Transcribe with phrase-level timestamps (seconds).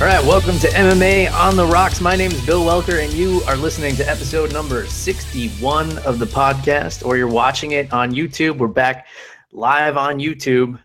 [0.00, 2.00] All right, welcome to MMA on the Rocks.
[2.00, 6.24] My name is Bill Welker, and you are listening to episode number 61 of the
[6.24, 8.56] podcast, or you're watching it on YouTube.
[8.56, 9.08] We're back
[9.52, 10.80] live on YouTube.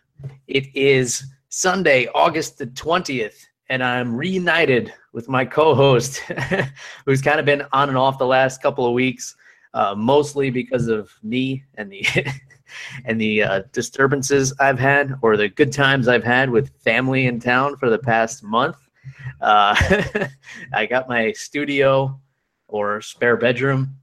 [0.48, 3.38] It is Sunday, August the 20th,
[3.70, 6.18] and I'm reunited with my co host,
[7.06, 9.38] who's kind of been on and off the last couple of weeks,
[9.74, 12.06] uh, mostly because of me and the.
[13.06, 17.40] and the uh, disturbances I've had, or the good times I've had with family in
[17.40, 18.85] town for the past month.
[19.42, 19.76] Uh,
[20.74, 22.20] I got my studio
[22.68, 23.96] or spare bedroom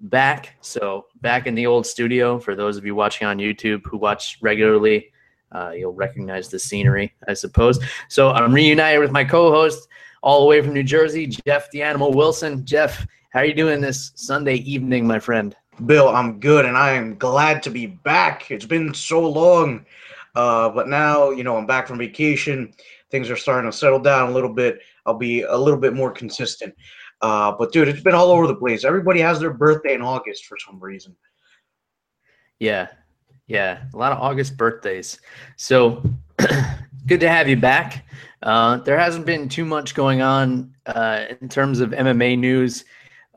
[0.00, 0.56] back.
[0.60, 2.38] So back in the old studio.
[2.38, 5.12] For those of you watching on YouTube who watch regularly,
[5.52, 7.78] uh, you'll recognize the scenery, I suppose.
[8.08, 9.88] So I'm reunited with my co-host
[10.22, 12.64] all the way from New Jersey, Jeff the Animal Wilson.
[12.64, 15.54] Jeff, how are you doing this Sunday evening, my friend?
[15.86, 18.50] Bill, I'm good, and I am glad to be back.
[18.50, 19.86] It's been so long,
[20.34, 22.72] uh, but now you know I'm back from vacation
[23.10, 24.80] things are starting to settle down a little bit.
[25.06, 26.74] I'll be a little bit more consistent.
[27.20, 28.84] Uh, but dude, it's been all over the place.
[28.84, 31.16] Everybody has their birthday in August for some reason.
[32.60, 32.88] Yeah,
[33.46, 35.20] yeah, a lot of August birthdays.
[35.56, 36.02] So
[37.06, 38.04] good to have you back.
[38.42, 42.84] Uh, there hasn't been too much going on uh, in terms of MMA news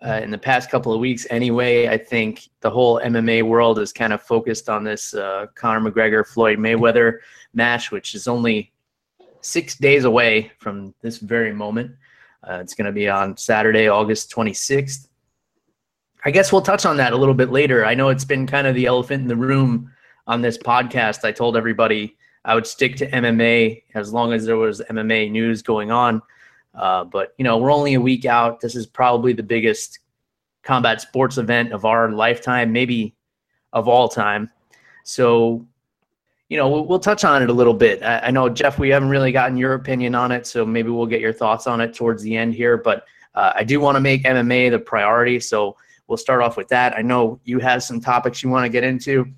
[0.06, 1.26] uh, in the past couple of weeks.
[1.30, 5.90] Anyway, I think the whole MMA world is kind of focused on this uh, Conor
[5.90, 7.20] McGregor Floyd Mayweather
[7.54, 8.72] match, which is only
[9.42, 11.92] six days away from this very moment.
[12.48, 15.08] Uh, it's going to be on Saturday, August 26th.
[16.24, 17.86] I guess we'll touch on that a little bit later.
[17.86, 19.92] I know it's been kind of the elephant in the room
[20.28, 21.24] on this podcast.
[21.24, 22.16] I told everybody
[22.46, 26.22] I would stick to MMA as long as there was MMA news going on.
[26.74, 28.62] Uh, but, you know, we're only a week out.
[28.62, 30.00] This is probably the biggest
[30.64, 33.16] combat sports event of our lifetime, maybe
[33.74, 34.50] of all time.
[35.04, 35.66] So
[36.52, 38.04] you know, we'll, we'll, touch on it a little bit.
[38.04, 41.06] I, I, know, Jeff, we haven't really gotten your opinion on it, so maybe we'll
[41.06, 42.76] get your thoughts on it towards the end here.
[42.76, 46.68] But uh, I do want to make MMA the priority, so we'll start off with
[46.68, 46.94] that.
[46.98, 49.32] I know you have some topics you want to get into.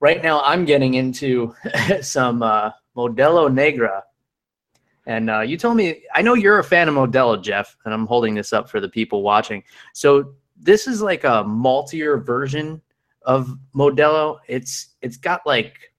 [0.00, 1.54] Right now, I'm getting into
[2.00, 4.02] some uh, Modelo Negra.
[5.04, 8.06] And uh, you told me, I know you're a fan of Modelo, Jeff, and I'm
[8.06, 9.62] holding this up for the people watching.
[9.92, 12.80] So this is like a maltier version
[13.20, 14.38] of Modelo.
[14.48, 15.93] It's it's got like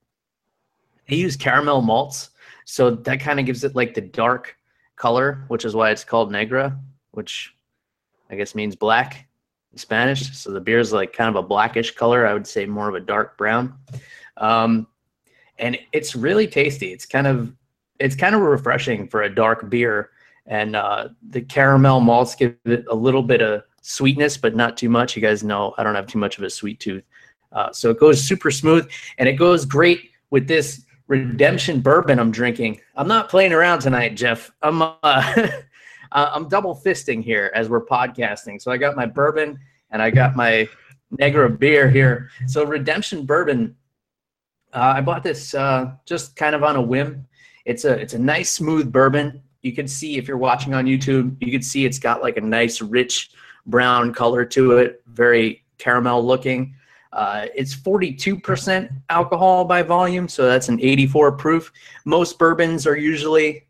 [1.08, 2.32] they use caramel malts,
[2.66, 4.56] so that kind of gives it like the dark
[4.96, 6.78] color, which is why it's called negra,
[7.12, 7.56] which
[8.30, 9.28] I guess means black
[9.72, 10.36] in Spanish.
[10.38, 12.26] So the beer is like kind of a blackish color.
[12.26, 13.76] I would say more of a dark brown.
[14.38, 14.88] Um,
[15.60, 16.92] and it's really tasty.
[16.92, 17.54] It's kind of
[18.00, 20.10] it's kind of refreshing for a dark beer.
[20.48, 24.90] And uh, the caramel malts give it a little bit of sweetness, but not too
[24.90, 25.16] much.
[25.16, 27.04] You guys know I don't have too much of a sweet tooth.
[27.52, 32.32] Uh, so it goes super smooth and it goes great with this redemption bourbon I'm
[32.32, 32.82] drinking.
[32.96, 34.52] I'm not playing around tonight, Jeff.
[34.62, 35.52] I'm uh,
[36.12, 38.62] I'm double fisting here as we're podcasting.
[38.62, 39.60] So I got my bourbon
[39.92, 40.68] and I got my
[41.12, 42.30] Negra beer here.
[42.48, 43.76] So redemption bourbon.
[44.74, 47.28] Uh, I bought this uh, just kind of on a whim.
[47.66, 49.42] It's a it's a nice smooth bourbon.
[49.62, 52.42] You can see if you're watching on YouTube, you can see it's got like a
[52.42, 53.32] nice rich
[53.66, 56.76] brown color to it, very caramel looking.
[57.16, 61.72] Uh, it's 42% alcohol by volume, so that's an 84 proof.
[62.04, 63.66] Most bourbons are usually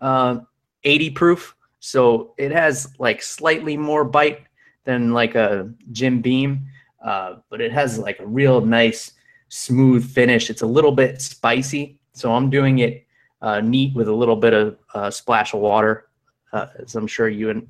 [0.00, 0.38] uh,
[0.84, 4.46] 80 proof, so it has like slightly more bite
[4.84, 6.64] than like a Jim Beam,
[7.04, 9.14] uh, but it has like a real nice
[9.48, 10.48] smooth finish.
[10.48, 13.04] It's a little bit spicy, so I'm doing it
[13.42, 16.06] uh, neat with a little bit of uh, splash of water,
[16.52, 17.66] uh, as I'm sure you and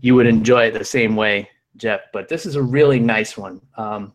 [0.00, 1.50] you would enjoy it the same way.
[1.76, 3.60] Jeff, but this is a really nice one.
[3.76, 4.12] Um,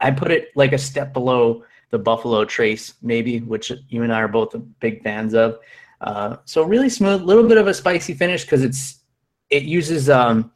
[0.00, 4.20] I put it like a step below the Buffalo Trace, maybe, which you and I
[4.20, 5.58] are both big fans of.
[6.00, 9.00] Uh, so really smooth, a little bit of a spicy finish because it's
[9.48, 10.52] it uses um,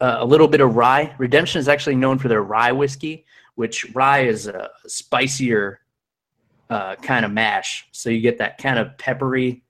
[0.00, 1.14] a little bit of rye.
[1.18, 5.80] Redemption is actually known for their rye whiskey, which rye is a spicier
[6.70, 9.62] uh, kind of mash, so you get that kind of peppery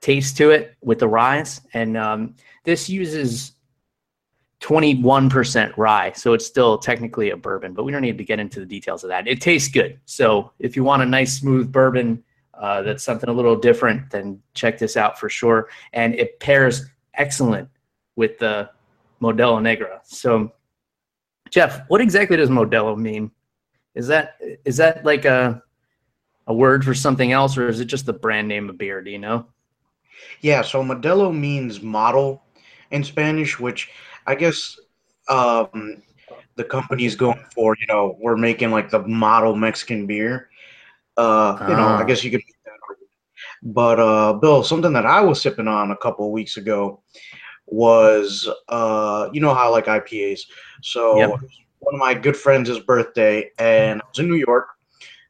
[0.00, 1.44] taste to it with the rye.
[1.74, 2.34] And um,
[2.64, 3.52] this uses
[4.60, 6.12] 21% rye.
[6.12, 9.04] So it's still technically a bourbon, but we don't need to get into the details
[9.04, 9.28] of that.
[9.28, 10.00] It tastes good.
[10.06, 12.22] So if you want a nice, smooth bourbon,
[12.54, 15.68] uh, that's something a little different, then check this out for sure.
[15.92, 17.68] And it pairs excellent
[18.16, 18.70] with the
[19.20, 20.00] Modelo Negra.
[20.04, 20.52] So,
[21.50, 23.30] Jeff, what exactly does Modelo mean?
[23.94, 25.62] Is that is that like a
[26.46, 29.02] a word for something else, or is it just the brand name of beer?
[29.02, 29.46] Do you know?
[30.40, 32.42] Yeah, so Modelo means model
[32.90, 33.90] in Spanish, which
[34.26, 34.78] I guess
[35.28, 36.02] um,
[36.56, 37.76] the company's going for.
[37.78, 40.50] You know, we're making like the model Mexican beer.
[41.16, 42.04] Uh, you know, I ah.
[42.04, 43.10] guess you could make that argument.
[43.62, 47.02] But uh, Bill, something that I was sipping on a couple of weeks ago
[47.66, 50.40] was, uh, you know how like IPAs.
[50.82, 51.30] So yep.
[51.78, 54.68] one of my good friends' his birthday, and I was in New York.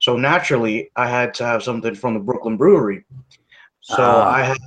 [0.01, 3.05] So naturally, I had to have something from the Brooklyn Brewery.
[3.81, 4.25] So uh.
[4.27, 4.59] I had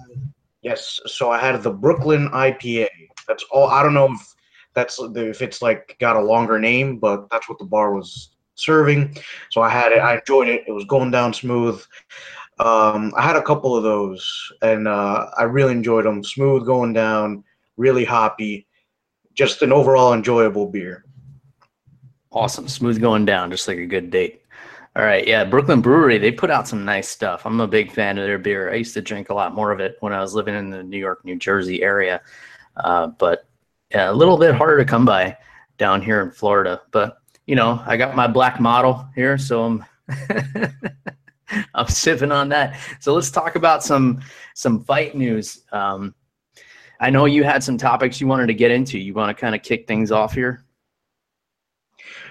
[0.61, 2.87] yes, so I had the Brooklyn IPA.
[3.29, 3.67] That's all.
[3.67, 4.35] I don't know if
[4.73, 9.15] that's if it's like got a longer name, but that's what the bar was serving.
[9.51, 9.99] So I had it.
[9.99, 10.65] I enjoyed it.
[10.67, 11.81] It was going down smooth.
[12.59, 16.23] Um, I had a couple of those, and uh, I really enjoyed them.
[16.23, 17.45] Smooth going down,
[17.77, 18.67] really hoppy,
[19.33, 21.05] just an overall enjoyable beer.
[22.31, 24.43] Awesome, smooth going down, just like a good date.
[24.95, 27.45] All right, yeah, Brooklyn Brewery, they put out some nice stuff.
[27.45, 28.71] I'm a big fan of their beer.
[28.71, 30.83] I used to drink a lot more of it when I was living in the
[30.83, 32.21] New York, New Jersey area,
[32.83, 33.47] uh, but
[33.93, 35.37] a little bit harder to come by
[35.77, 36.81] down here in Florida.
[36.91, 39.85] But you know, I got my black model here, so I'm
[41.73, 42.79] I'm sipping on that.
[42.99, 44.21] So let's talk about some
[44.53, 45.63] some fight news.
[45.71, 46.13] Um,
[46.99, 48.99] I know you had some topics you wanted to get into.
[48.99, 50.65] You want to kind of kick things off here?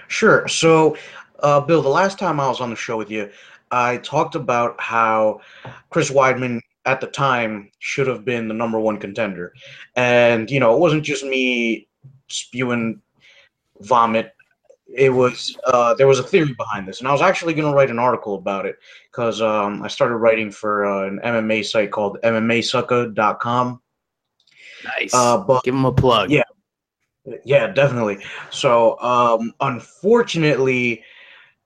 [0.07, 0.47] Sure.
[0.47, 0.95] So,
[1.39, 3.29] uh, Bill, the last time I was on the show with you,
[3.71, 5.41] I talked about how
[5.89, 6.61] Chris Weidman
[6.91, 9.53] at the time should have been the number one contender.
[9.95, 11.87] And, you know, it wasn't just me
[12.27, 13.01] spewing
[13.81, 14.33] vomit.
[14.95, 16.99] It was, uh, there was a theory behind this.
[16.99, 18.77] And I was actually going to write an article about it
[19.11, 23.81] because um, I started writing for uh, an MMA site called MMAsucka.com.
[24.83, 25.13] Nice.
[25.13, 26.31] Uh, but, Give them a plug.
[26.31, 26.43] Yeah.
[27.43, 28.17] Yeah, definitely.
[28.49, 31.03] So, um, unfortunately,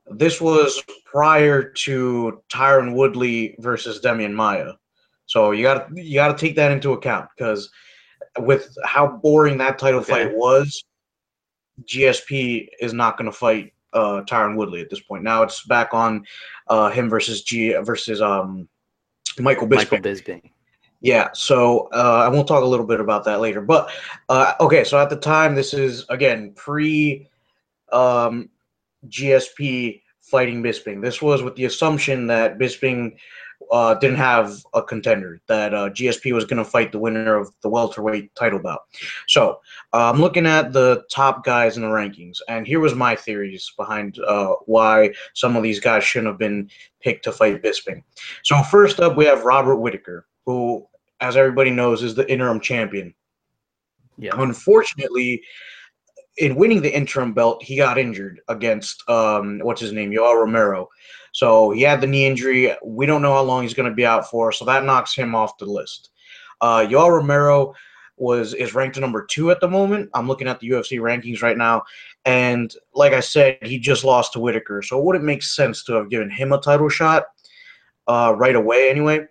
[0.08, 4.74] this was prior to Tyron Woodley versus Demian Maia.
[5.34, 7.72] So you got to you got to take that into account because
[8.38, 10.26] with how boring that title okay.
[10.26, 10.84] fight was,
[11.86, 15.24] GSP is not going to fight uh, Tyron Woodley at this point.
[15.24, 16.24] Now it's back on
[16.68, 18.70] uh, him versus G versus um,
[19.40, 19.78] Michael Bisping.
[19.78, 20.52] Michael Bisping.
[21.02, 23.60] Yeah, so uh, I won't talk a little bit about that later.
[23.60, 23.90] But
[24.30, 27.28] uh, okay, so at the time, this is again pre
[27.92, 28.52] um,
[29.08, 31.02] GSP fighting Bisping.
[31.02, 33.16] This was with the assumption that Bisping
[33.72, 35.42] uh, didn't have a contender.
[35.48, 38.82] That uh, GSP was going to fight the winner of the welterweight title bout.
[39.28, 39.60] So
[39.94, 43.72] uh, I'm looking at the top guys in the rankings, and here was my theories
[43.78, 46.70] behind uh, why some of these guys shouldn't have been
[47.02, 48.04] picked to fight Bisping.
[48.44, 50.88] So first up, we have Robert Whitaker, who,
[51.22, 53.14] as everybody knows, is the interim champion.
[54.18, 54.34] Yeah.
[54.38, 55.44] Unfortunately,
[56.38, 60.90] in winning the interim belt, he got injured against um, what's his name, Yoel Romero.
[61.34, 62.74] So he had the knee injury.
[62.84, 65.36] We don't know how long he's going to be out for, so that knocks him
[65.36, 66.12] off the list.
[66.62, 67.74] Uh, Yoel Romero
[68.18, 70.12] was is ranked number two at the moment.
[70.14, 71.84] I'm looking at the UFC rankings right now,
[72.26, 75.94] and like I said, he just lost to Whitaker, so it wouldn't make sense to
[75.94, 77.24] have given him a title shot
[78.08, 78.92] uh, right away.
[78.92, 79.26] Anyway,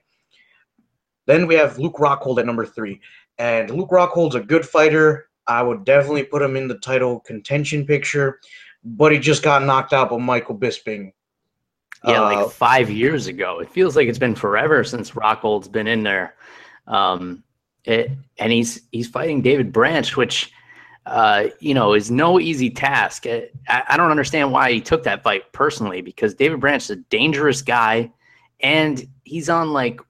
[1.27, 3.01] then we have Luke Rockhold at number three,
[3.39, 5.29] and Luke Rockhold's a good fighter.
[5.47, 8.41] I would definitely put him in the title contention picture,
[8.85, 11.13] but he just got knocked out by Michael Bisping
[12.05, 13.61] yeah, uh, like five years ago.
[13.61, 16.35] It feels like it's been forever since Rockhold's been in there.
[16.87, 17.43] Um,
[17.85, 20.53] it, and he's he's fighting David Branch, which
[21.07, 23.27] uh, you know is no easy task.
[23.27, 26.97] I, I don't understand why he took that fight personally because David Branch is a
[26.97, 28.11] dangerous guy,
[28.61, 30.01] and he's on like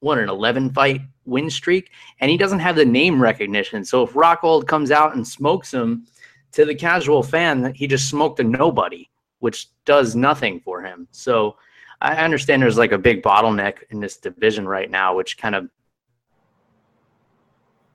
[0.00, 1.90] what an eleven fight win streak,
[2.20, 3.84] and he doesn't have the name recognition.
[3.84, 6.06] So if Rockhold comes out and smokes him,
[6.52, 9.08] to the casual fan, he just smoked a nobody
[9.42, 11.08] which does nothing for him.
[11.10, 11.56] So
[12.00, 15.68] I understand there's like a big bottleneck in this division right now, which kind of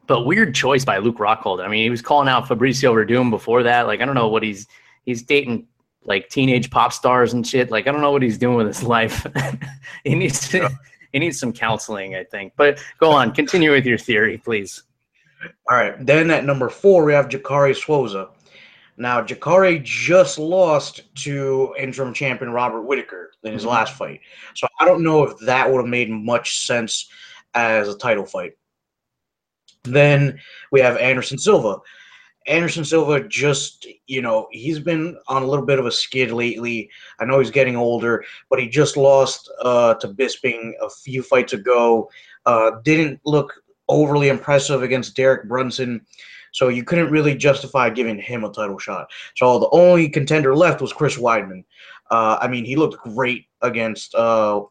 [0.07, 1.63] but weird choice by Luke Rockhold.
[1.63, 3.87] I mean, he was calling out Fabricio Werdum before that.
[3.87, 4.67] Like, I don't know what he's
[5.05, 5.67] he's dating
[6.03, 7.71] like teenage pop stars and shit.
[7.71, 9.25] Like, I don't know what he's doing with his life.
[10.03, 10.69] he needs to,
[11.13, 12.53] he needs some counseling, I think.
[12.57, 14.83] But go on, continue with your theory, please.
[15.69, 15.93] All right.
[16.05, 18.31] Then at number four, we have Jacare Souza.
[18.97, 23.71] Now, Jacare just lost to interim champion Robert Whitaker in his mm-hmm.
[23.71, 24.21] last fight.
[24.55, 27.07] So I don't know if that would have made much sense
[27.53, 28.53] as a title fight.
[29.83, 30.39] Then
[30.71, 31.77] we have Anderson Silva.
[32.47, 36.89] Anderson Silva just, you know, he's been on a little bit of a skid lately.
[37.19, 41.53] I know he's getting older, but he just lost uh, to Bisping a few fights
[41.53, 42.09] ago.
[42.45, 43.53] Uh, didn't look
[43.89, 46.05] overly impressive against Derek Brunson.
[46.57, 49.11] So you couldn't really justify giving him a title shot.
[49.35, 51.63] So the only contender left was Chris Weidman.
[52.09, 54.63] Uh, I mean, he looked great against uh,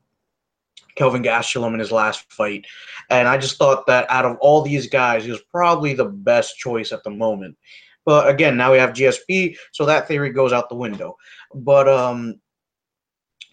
[0.96, 2.66] Kelvin Gastelum in his last fight.
[3.08, 6.56] And I just thought that out of all these guys, he was probably the best
[6.56, 7.56] choice at the moment.
[8.04, 11.16] But again, now we have GSP, so that theory goes out the window.
[11.54, 12.40] But um,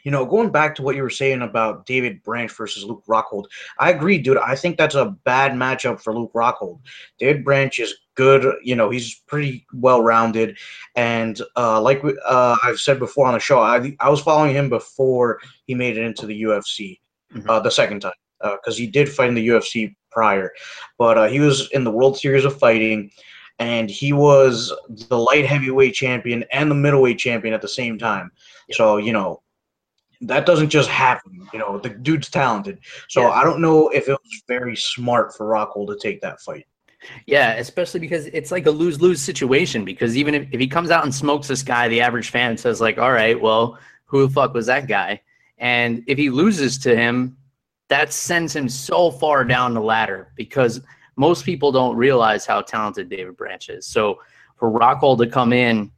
[0.03, 3.45] you know, going back to what you were saying about David Branch versus Luke Rockhold,
[3.79, 4.37] I agree, dude.
[4.37, 6.79] I think that's a bad matchup for Luke Rockhold.
[7.17, 8.55] David Branch is good.
[8.63, 10.57] You know, he's pretty well rounded,
[10.95, 14.69] and uh, like uh, I've said before on the show, I I was following him
[14.69, 16.99] before he made it into the UFC,
[17.33, 17.49] mm-hmm.
[17.49, 20.51] uh, the second time, because uh, he did fight in the UFC prior,
[20.97, 23.09] but uh, he was in the World Series of Fighting.
[23.59, 28.31] And he was the light heavyweight champion and the middleweight champion at the same time.
[28.71, 29.42] So, you know,
[30.27, 31.47] that doesn't just happen.
[31.53, 32.79] You know, the dude's talented.
[33.09, 33.29] So yeah.
[33.29, 36.65] I don't know if it was very smart for Rockhold to take that fight.
[37.25, 39.83] Yeah, especially because it's like a lose lose situation.
[39.83, 42.79] Because even if, if he comes out and smokes this guy, the average fan says,
[42.79, 45.21] like, all right, well, who the fuck was that guy?
[45.57, 47.37] And if he loses to him,
[47.89, 50.81] that sends him so far down the ladder because
[51.15, 53.85] most people don't realize how talented David Branch is.
[53.85, 54.19] So
[54.57, 55.91] for Rockhold to come in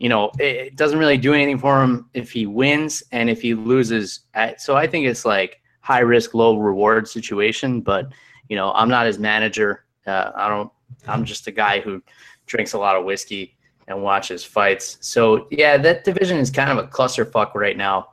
[0.00, 3.54] you know, it, doesn't really do anything for him if he wins and if he
[3.54, 4.20] loses.
[4.34, 7.82] At, so I think it's like high risk, low reward situation.
[7.82, 8.08] But
[8.48, 9.84] you know, I'm not his manager.
[10.06, 10.72] Uh, I don't.
[11.06, 12.02] I'm just a guy who
[12.46, 13.56] drinks a lot of whiskey
[13.88, 14.96] and watches fights.
[15.00, 18.08] So yeah, that division is kind of a clusterfuck right now.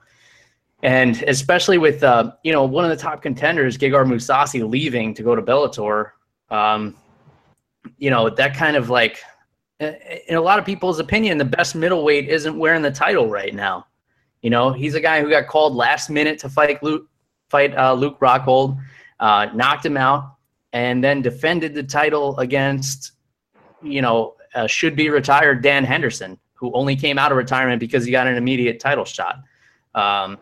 [0.83, 5.23] And especially with uh, you know one of the top contenders, Gegard Mousasi, leaving to
[5.23, 6.11] go to Bellator,
[6.51, 6.95] um,
[7.97, 9.19] you know that kind of like
[9.79, 13.85] in a lot of people's opinion, the best middleweight isn't wearing the title right now.
[14.41, 17.07] You know, he's a guy who got called last minute to fight Luke,
[17.49, 18.79] fight uh, Luke Rockhold,
[19.19, 20.35] uh, knocked him out,
[20.73, 23.13] and then defended the title against,
[23.81, 28.05] you know, uh, should be retired Dan Henderson, who only came out of retirement because
[28.05, 29.39] he got an immediate title shot.
[29.93, 30.37] Um,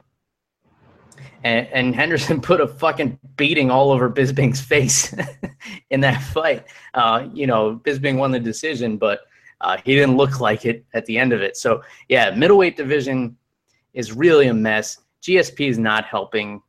[1.44, 5.14] and, and, Henderson put a fucking beating all over Bisping's face
[5.90, 6.66] in that fight.
[6.94, 9.22] Uh, you know, Bisbing won the decision, but
[9.62, 11.58] uh, he didn't look like it at the end of it.
[11.58, 13.38] So yeah, middleweight division
[13.94, 15.00] is really a mess.
[15.22, 16.62] GSP is not helping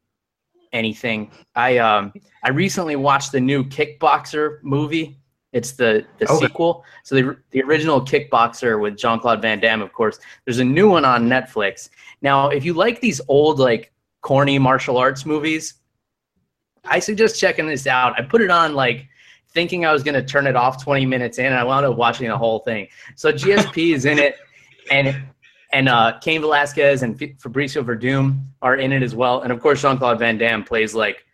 [0.72, 1.30] anything.
[1.54, 2.12] I um
[2.44, 5.18] I recently watched the new Kickboxer movie.
[5.52, 6.46] It's the the okay.
[6.46, 6.84] sequel.
[7.04, 10.18] So the the original Kickboxer with Jean Claude Van Damme, of course.
[10.44, 11.88] There's a new one on Netflix.
[12.22, 15.75] Now, if you like these old like corny martial arts movies,
[16.85, 18.18] I suggest checking this out.
[18.18, 19.06] I put it on like
[19.50, 21.96] thinking I was going to turn it off 20 minutes in, and I wound up
[21.96, 22.88] watching the whole thing.
[23.14, 24.37] So GSP is in it,
[24.90, 25.25] and
[25.73, 29.82] and uh, Cain Velasquez and Fabricio Werdum are in it as well, and of course
[29.82, 31.25] Jean Claude Van Damme plays like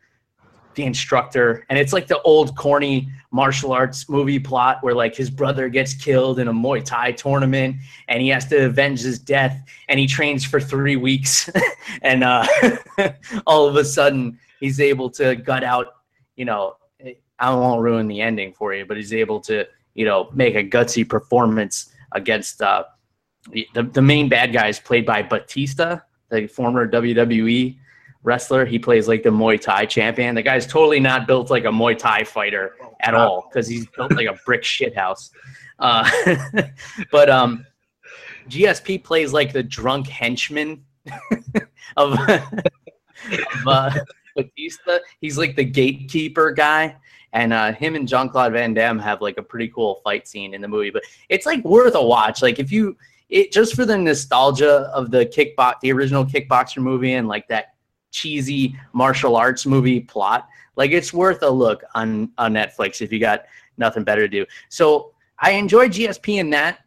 [0.75, 5.31] the instructor, and it's like the old corny martial arts movie plot where like his
[5.31, 7.77] brother gets killed in a Muay Thai tournament,
[8.09, 9.59] and he has to avenge his death,
[9.89, 11.51] and he trains for three weeks,
[12.03, 12.47] and uh,
[13.47, 15.87] all of a sudden he's able to gut out,
[16.37, 16.77] you know,
[17.39, 20.63] I won't ruin the ending for you, but he's able to, you know, make a
[20.63, 22.85] gutsy performance against uh,
[23.51, 25.99] the the main bad guy is played by Batista,
[26.29, 27.79] the former WWE
[28.23, 28.65] wrestler.
[28.65, 30.35] He plays like the Muay Thai champion.
[30.35, 34.13] The guy's totally not built like a Muay Thai fighter at all because he's built
[34.13, 35.31] like a brick shithouse.
[35.79, 36.09] Uh,
[37.13, 37.67] but um,
[38.49, 40.85] GSP plays like the drunk henchman
[41.97, 43.91] of, of uh,
[44.37, 44.99] Batista.
[45.21, 46.97] He's like the gatekeeper guy.
[47.35, 50.53] And uh, him and Jean Claude Van Damme have like a pretty cool fight scene
[50.53, 50.91] in the movie.
[50.91, 52.43] But it's like worth a watch.
[52.43, 52.97] Like if you,
[53.31, 57.72] it just for the nostalgia of the kickbox, the original kickboxer movie, and like that
[58.13, 60.49] cheesy martial arts movie plot.
[60.77, 64.47] Like it's worth a look on on Netflix if you got nothing better to do.
[64.69, 66.85] So I enjoy GSP in that.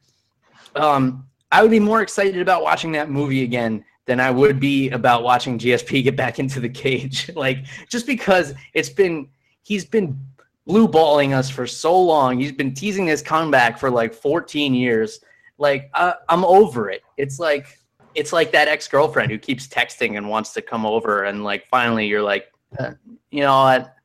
[0.75, 4.89] Um, I would be more excited about watching that movie again than I would be
[4.91, 7.29] about watching GSP get back into the cage.
[7.35, 9.27] like just because it's been
[9.63, 10.19] he's been
[10.65, 12.39] blue balling us for so long.
[12.39, 15.19] He's been teasing his comeback for like 14 years.
[15.57, 17.01] Like I, I'm over it.
[17.17, 17.77] It's like
[18.15, 21.67] it's like that ex girlfriend who keeps texting and wants to come over, and like
[21.67, 22.91] finally you're like, uh,
[23.31, 23.95] you know what?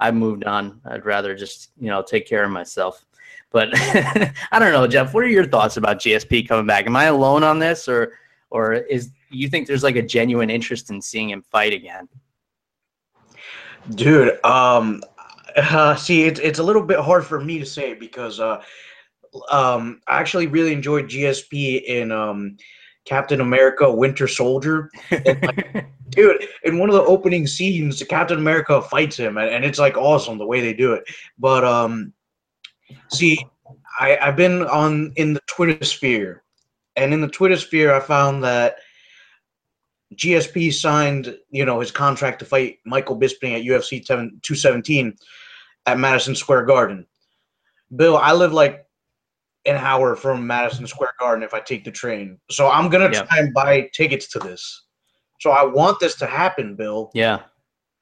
[0.00, 0.80] I've moved on.
[0.84, 3.04] I'd rather just you know take care of myself.
[3.50, 5.12] But I don't know, Jeff.
[5.12, 6.86] What are your thoughts about GSP coming back?
[6.86, 8.12] Am I alone on this, or
[8.50, 12.08] or is you think there's like a genuine interest in seeing him fight again?
[13.94, 15.02] Dude, um,
[15.56, 18.62] uh, see, it's it's a little bit hard for me to say because uh,
[19.50, 22.56] um, I actually really enjoyed GSP in um,
[23.08, 24.90] Captain America: Winter Soldier.
[25.10, 29.64] And, like, dude, in one of the opening scenes, Captain America fights him, and, and
[29.64, 31.04] it's like awesome the way they do it.
[31.38, 32.12] But um,
[33.10, 33.38] see,
[33.98, 36.42] I, I've been on in the Twitter sphere,
[36.96, 38.76] and in the Twitter sphere, I found that
[40.14, 45.16] GSP signed, you know, his contract to fight Michael Bisping at UFC 217
[45.86, 47.06] at Madison Square Garden.
[47.94, 48.86] Bill, I live like
[49.68, 52.38] an hour from Madison Square Garden if I take the train.
[52.50, 54.84] So I'm gonna try and buy tickets to this.
[55.40, 57.10] So I want this to happen, Bill.
[57.14, 57.40] Yeah.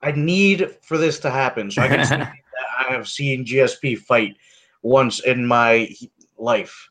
[0.03, 2.33] I need for this to happen so I can see that
[2.79, 4.37] I have seen GSP fight
[4.83, 5.93] once in my
[6.39, 6.89] life.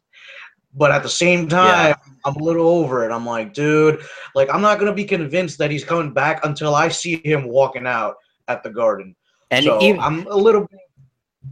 [0.74, 2.14] But at the same time, yeah.
[2.26, 3.12] I'm a little over it.
[3.14, 4.02] I'm like, dude,
[4.36, 7.88] like I'm not gonna be convinced that he's coming back until I see him walking
[7.88, 8.16] out
[8.48, 9.16] at the garden.
[9.52, 10.80] And so even, I'm a little bit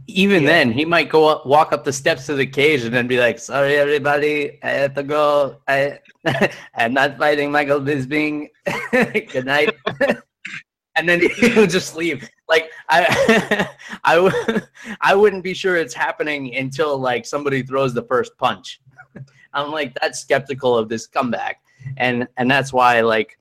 [0.06, 0.48] even yeah.
[0.48, 3.18] then, he might go up, walk up the steps of the cage, and then be
[3.18, 5.60] like, "Sorry, everybody, I have to go.
[5.68, 5.98] I,
[6.74, 8.48] I'm not fighting Michael Bisping.
[8.92, 9.74] Good night."
[10.96, 12.28] and then he'll just leave.
[12.48, 13.68] Like I,
[14.04, 14.60] I, w-
[15.00, 18.80] I wouldn't be sure it's happening until like somebody throws the first punch.
[19.52, 21.60] I'm like that's skeptical of this comeback,
[21.96, 23.38] and and that's why like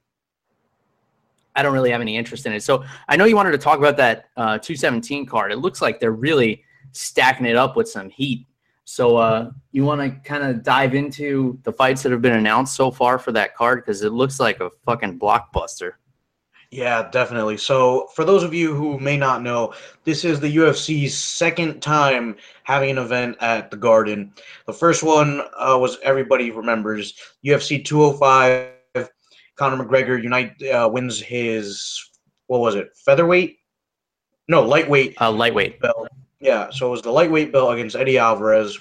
[1.56, 2.64] I don't really have any interest in it.
[2.64, 5.52] So I know you wanted to talk about that uh, 217 card.
[5.52, 8.48] It looks like they're really stacking it up with some heat.
[8.86, 12.76] So uh, you want to kind of dive into the fights that have been announced
[12.76, 15.94] so far for that card because it looks like a fucking blockbuster.
[16.74, 17.58] Yeah, definitely.
[17.58, 22.36] So, for those of you who may not know, this is the UFC's second time
[22.64, 24.34] having an event at the Garden.
[24.66, 27.14] The first one uh, was everybody remembers
[27.46, 28.73] UFC 205
[29.56, 32.10] Conor McGregor unite uh, wins his
[32.48, 33.58] what was it featherweight?
[34.48, 35.20] No, lightweight.
[35.20, 36.10] Uh, lightweight belt.
[36.40, 38.78] Yeah, so it was the lightweight belt against Eddie Alvarez.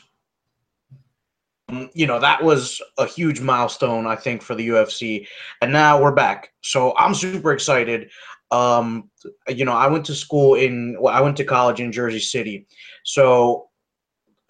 [1.69, 5.27] Um, you know that was a huge milestone, I think, for the UFC,
[5.61, 6.53] and now we're back.
[6.63, 8.11] So I'm super excited.
[8.51, 9.11] Um,
[9.49, 12.67] you know, I went to school in, well, I went to college in Jersey City,
[13.05, 13.69] so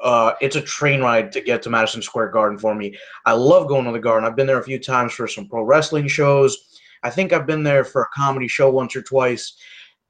[0.03, 2.97] uh, it's a train ride to get to Madison Square Garden for me.
[3.25, 4.29] I love going to the Garden.
[4.29, 6.81] I've been there a few times for some pro wrestling shows.
[7.03, 9.57] I think I've been there for a comedy show once or twice.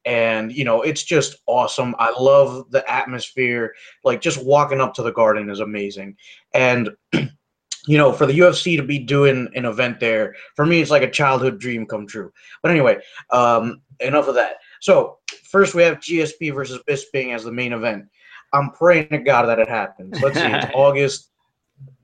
[0.04, 1.94] And, you know, it's just awesome.
[1.98, 3.72] I love the atmosphere.
[4.02, 6.16] Like, just walking up to the Garden is amazing.
[6.54, 10.90] And, you know, for the UFC to be doing an event there, for me, it's
[10.90, 12.32] like a childhood dream come true.
[12.62, 12.98] But anyway,
[13.30, 14.56] um, enough of that.
[14.80, 18.06] So, first we have GSP versus Bisping as the main event.
[18.52, 20.20] I'm praying to God that it happens.
[20.20, 21.30] Let's see, it's August.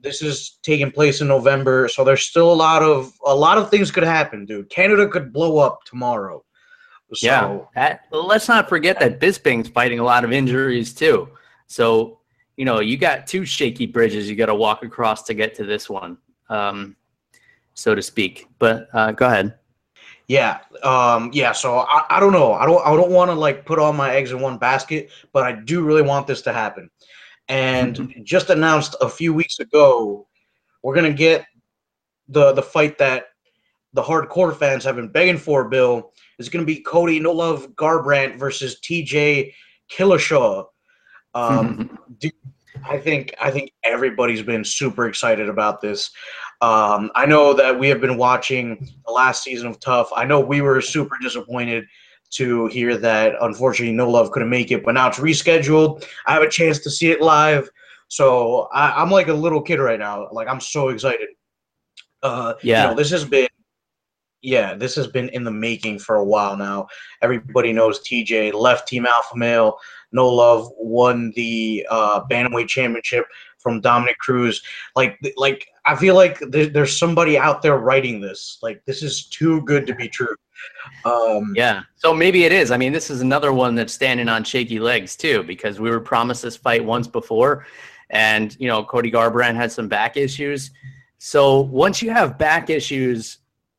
[0.00, 3.70] This is taking place in November, so there's still a lot of a lot of
[3.70, 4.70] things could happen, dude.
[4.70, 6.44] Canada could blow up tomorrow.
[7.14, 11.28] So, yeah, that, let's not forget that Bisping's fighting a lot of injuries too.
[11.66, 12.20] So
[12.56, 15.64] you know you got two shaky bridges you got to walk across to get to
[15.64, 16.96] this one, um,
[17.74, 18.46] so to speak.
[18.58, 19.54] But uh, go ahead.
[20.28, 21.52] Yeah, um, yeah.
[21.52, 22.52] So I, I don't know.
[22.52, 25.42] I don't I don't want to like put all my eggs in one basket, but
[25.42, 26.90] I do really want this to happen.
[27.48, 28.24] And mm-hmm.
[28.24, 30.28] just announced a few weeks ago,
[30.82, 31.46] we're gonna get
[32.28, 33.28] the the fight that
[33.94, 35.66] the hardcore fans have been begging for.
[35.66, 39.54] Bill is gonna be Cody No Love Garbrandt versus T.J.
[39.90, 40.66] Dillashaw.
[41.34, 42.32] Um, dude,
[42.84, 46.10] I think I think everybody's been super excited about this.
[46.60, 50.10] Um, I know that we have been watching the last season of TUF.
[50.14, 51.86] I know we were super disappointed
[52.30, 56.04] to hear that unfortunately No Love couldn't make it, but now it's rescheduled.
[56.26, 57.70] I have a chance to see it live,
[58.08, 60.28] so I, am like a little kid right now.
[60.32, 61.28] Like I'm so excited.
[62.22, 63.48] Uh, yeah, you know, this has been
[64.42, 66.86] yeah, this has been in the making for a while now.
[67.22, 69.78] Everybody knows TJ left Team Alpha Male.
[70.12, 73.26] No Love won the uh, bantamweight championship
[73.58, 74.62] from Dominick Cruz.
[74.96, 78.58] Like, like I feel like there's somebody out there writing this.
[78.62, 80.34] Like, this is too good to be true.
[81.04, 81.82] Um, yeah.
[81.96, 82.70] So maybe it is.
[82.70, 86.00] I mean, this is another one that's standing on shaky legs too, because we were
[86.00, 87.66] promised this fight once before,
[88.10, 90.70] and you know, Cody Garbrandt had some back issues.
[91.18, 93.38] So once you have back issues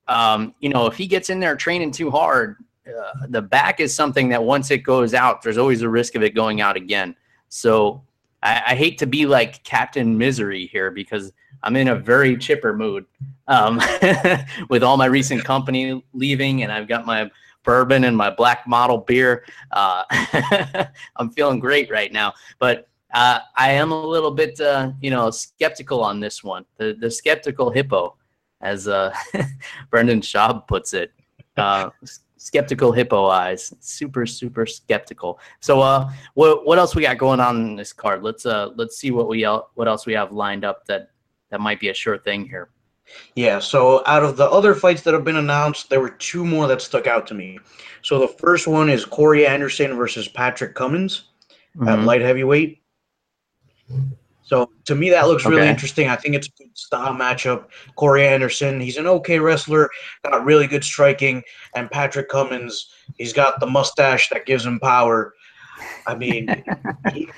[0.09, 3.95] um, you know, if he gets in there training too hard, uh, the back is
[3.95, 7.15] something that once it goes out, there's always a risk of it going out again.
[7.47, 8.03] So
[8.43, 11.32] I, I hate to be like Captain Misery here because
[11.63, 13.06] I'm in a very chipper mood
[13.47, 13.82] um,
[14.69, 17.30] with all my recent company leaving, and I've got my
[17.63, 19.45] bourbon and my black model beer.
[19.71, 20.04] Uh,
[21.17, 25.30] I'm feeling great right now, but uh, I am a little bit, uh, you know,
[25.32, 26.65] skeptical on this one.
[26.78, 28.15] The the skeptical hippo
[28.62, 29.13] as uh,
[29.89, 31.12] Brendan Schaub puts it.
[32.41, 33.73] Skeptical hippo eyes.
[33.82, 35.39] Super, super skeptical.
[35.60, 38.23] So, uh, what what else we got going on in this card?
[38.23, 41.12] Let's uh, let's see what we what else we have lined up that
[41.49, 42.69] that might be a sure thing here.
[43.36, 43.60] Yeah.
[43.60, 46.82] So, out of the other fights that have been announced, there were two more that
[46.82, 47.60] stuck out to me.
[48.04, 51.25] So, the first one is Corey Anderson versus Patrick Cummins
[51.75, 51.89] mm-hmm.
[51.89, 52.82] at light heavyweight.
[54.49, 55.69] So to me, that looks really okay.
[55.69, 56.07] interesting.
[56.07, 57.67] I think it's a good style matchup.
[57.95, 59.91] Corey Anderson, he's an okay wrestler,
[60.25, 61.43] got really good striking,
[61.75, 65.35] and Patrick Cummins, he's got the mustache that gives him power.
[66.07, 66.47] I mean,
[67.13, 67.29] he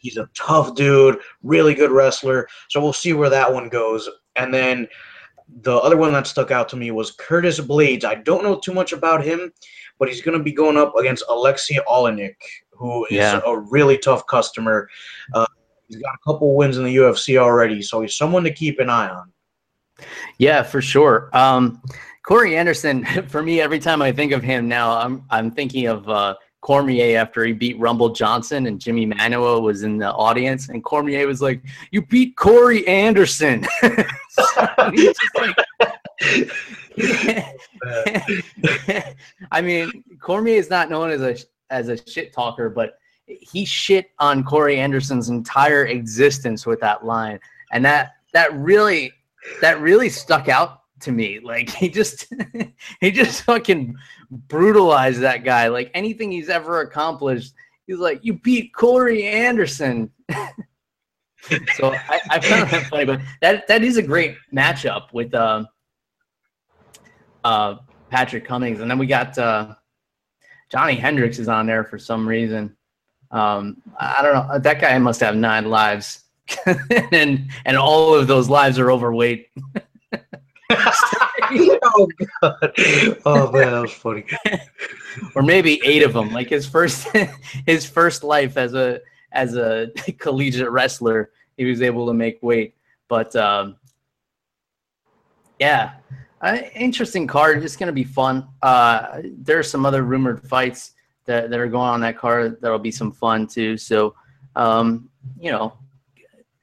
[0.00, 2.48] He's a tough dude, really good wrestler.
[2.70, 4.08] So we'll see where that one goes.
[4.34, 4.88] And then
[5.62, 8.04] the other one that stuck out to me was Curtis Blaydes.
[8.04, 9.52] I don't know too much about him,
[10.00, 12.34] but he's going to be going up against Alexei Oleinik,
[12.72, 13.40] who is yeah.
[13.46, 14.88] a really tough customer.
[15.32, 15.46] Uh,
[15.88, 18.90] He's got a couple wins in the UFC already, so he's someone to keep an
[18.90, 19.32] eye on.
[20.38, 21.30] Yeah, for sure.
[21.32, 21.80] Um,
[22.26, 26.08] Corey Anderson, for me, every time I think of him now, I'm I'm thinking of
[26.08, 30.82] uh, Cormier after he beat Rumble Johnson and Jimi Manuwa was in the audience, and
[30.82, 33.64] Cormier was like, "You beat Corey Anderson."
[39.52, 41.36] I mean, Cormier is not known as a
[41.70, 47.40] as a shit talker, but he shit on Corey Anderson's entire existence with that line,
[47.72, 49.12] and that that really
[49.60, 51.40] that really stuck out to me.
[51.40, 52.32] Like he just
[53.00, 53.96] he just fucking
[54.30, 55.68] brutalized that guy.
[55.68, 57.54] Like anything he's ever accomplished,
[57.86, 60.10] he's like, "You beat Corey Anderson."
[61.76, 65.64] so I, I, found that funny, but that that is a great matchup with uh,
[67.44, 67.76] uh,
[68.10, 69.74] Patrick Cummins, and then we got uh,
[70.70, 72.75] Johnny Hendricks is on there for some reason.
[73.30, 74.58] Um, I don't know.
[74.58, 76.24] That guy must have nine lives,
[77.12, 79.48] and and all of those lives are overweight.
[81.50, 82.08] oh
[82.40, 82.72] god!
[83.24, 84.24] Oh man, that was funny.
[85.34, 86.30] or maybe eight of them.
[86.30, 87.08] Like his first
[87.66, 89.00] his first life as a
[89.32, 92.74] as a collegiate wrestler, he was able to make weight.
[93.08, 93.76] But um,
[95.58, 95.94] yeah,
[96.40, 97.62] uh, interesting card.
[97.62, 98.48] It's going to be fun.
[98.62, 100.92] Uh, there are some other rumored fights
[101.26, 103.76] that, that are going on that car That'll be some fun too.
[103.76, 104.14] So,
[104.54, 105.08] um,
[105.38, 105.74] you know,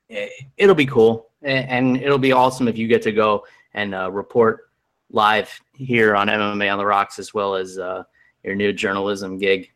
[0.09, 4.11] it, will be cool and, it'll be awesome if you get to go and uh,
[4.11, 4.69] report
[5.09, 8.03] live here on MMA on the Rocks as well as uh,
[8.43, 9.71] your new journalism gig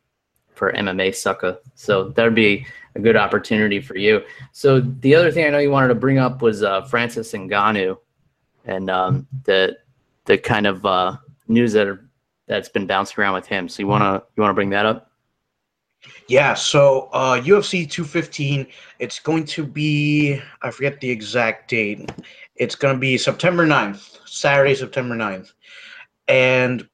[0.55, 1.59] for MMA Sucka.
[1.75, 4.23] So that'd be a good opportunity for you.
[4.51, 7.97] So the other thing I know you wanted to bring up was uh, Francis Ngannou
[8.65, 9.77] and um, the
[10.25, 12.06] the kind of uh, news that are
[12.47, 13.69] that's been bouncing around with him.
[13.69, 15.11] So you wanna you wanna bring that up?
[16.27, 16.53] Yeah.
[16.53, 18.67] So uh, UFC 215.
[18.99, 22.11] It's going to be I forget the exact date.
[22.55, 25.51] It's going to be September 9th, Saturday, September 9th,
[26.27, 26.87] and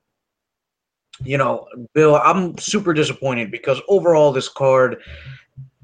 [1.24, 4.98] you know, Bill, I'm super disappointed because overall this card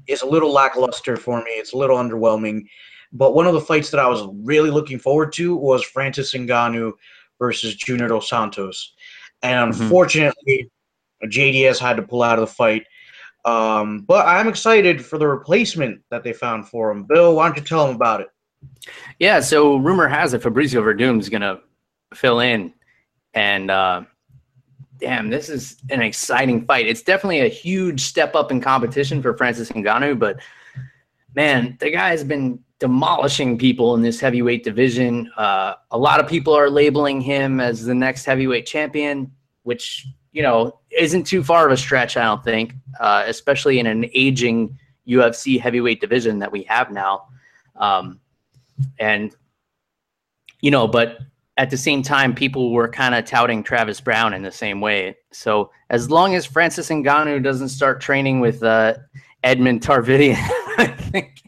[0.06, 1.52] is a little lackluster for me.
[1.52, 2.66] It's a little underwhelming.
[3.12, 6.92] But one of the fights that I was really looking forward to was Francis Ngannou
[7.38, 8.92] versus Junior Dos Santos
[9.42, 9.82] and mm-hmm.
[9.82, 10.70] unfortunately,
[11.22, 11.28] mm-hmm.
[11.28, 12.84] JDS had to pull out of the fight.
[13.44, 17.04] Um, but I'm excited for the replacement that they found for him.
[17.04, 18.28] Bill, why don't you tell him about it?
[19.18, 21.60] Yeah, so rumor has it Fabricio Werdum is going to
[22.12, 22.74] fill in,
[23.32, 24.02] and uh,
[24.98, 26.86] damn, this is an exciting fight.
[26.86, 30.40] It's definitely a huge step up in competition for Francis Ngannou, but
[31.34, 35.30] man, the guy has been demolishing people in this heavyweight division.
[35.36, 39.30] Uh, a lot of people are labeling him as the next heavyweight champion,
[39.62, 43.86] which you know isn't too far of a stretch, I don't think, uh, especially in
[43.86, 47.26] an aging UFC heavyweight division that we have now.
[47.76, 48.20] Um,
[48.98, 49.34] and
[50.60, 51.18] you know, but
[51.56, 55.16] at the same time, people were kind of touting Travis Browne in the same way.
[55.30, 58.94] So as long as Francis Ngannou doesn't start training with uh,
[59.44, 60.36] Edmond Tarverdyan,
[60.78, 61.42] I think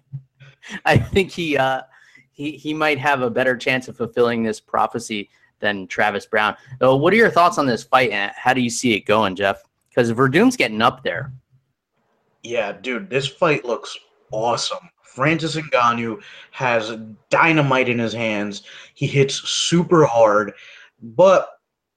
[0.85, 1.83] I think he uh,
[2.31, 6.57] he he might have a better chance of fulfilling this prophecy than Travis Browne.
[6.81, 9.37] So, what are your thoughts on this fight, and how do you see it going,
[9.37, 9.63] Jeff?
[9.89, 11.33] Because Werdum's getting up there.
[12.43, 13.97] Yeah, dude, this fight looks
[14.33, 14.91] awesome.
[15.03, 16.23] Francis Ngannou
[16.53, 16.97] has
[17.29, 18.63] dynamite in his hands.
[18.95, 20.53] He hits super hard,
[21.03, 21.49] but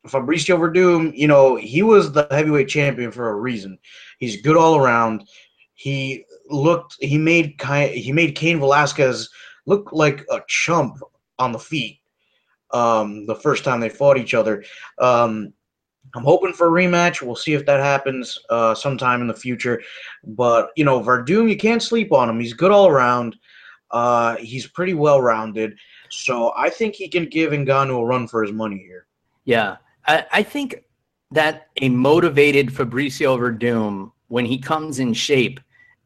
[0.08, 3.80] Fabricio Werdum, you know, he was the heavyweight champion for a reason.
[4.20, 5.28] He's good all around.
[5.74, 7.60] He looked he made
[7.92, 9.30] he made Cain Velasquez
[9.66, 10.98] look like a chump
[11.40, 12.00] on the feet
[12.72, 14.64] um, the first time they fought each other.
[15.00, 15.54] Um,
[16.16, 17.22] I'm hoping for a rematch.
[17.22, 19.82] We'll see if that happens uh, sometime in the future.
[20.24, 22.40] But you know, Werdum, you can't sleep on him.
[22.40, 23.36] He's good all around.
[23.92, 25.78] Uh, he's pretty well rounded.
[26.10, 29.08] So I think he can give Ngannou a run for his money here.
[29.46, 29.78] Yeah,
[30.08, 30.84] I, I think
[31.32, 35.60] that a motivated Fabricio Werdum, when he comes in shape,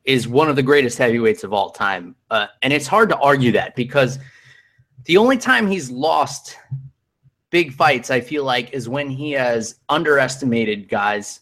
[0.09, 2.15] is one of the greatest heavyweights of all time.
[2.31, 4.17] Uh, and it's hard to argue that because
[5.05, 6.57] the only time he's lost
[7.51, 11.41] big fights, I feel like, is when he has underestimated guys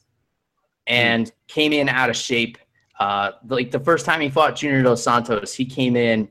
[0.86, 2.58] and came in out of shape.
[2.99, 6.30] Uh, like the first time he fought Junior Dos Santos, he came in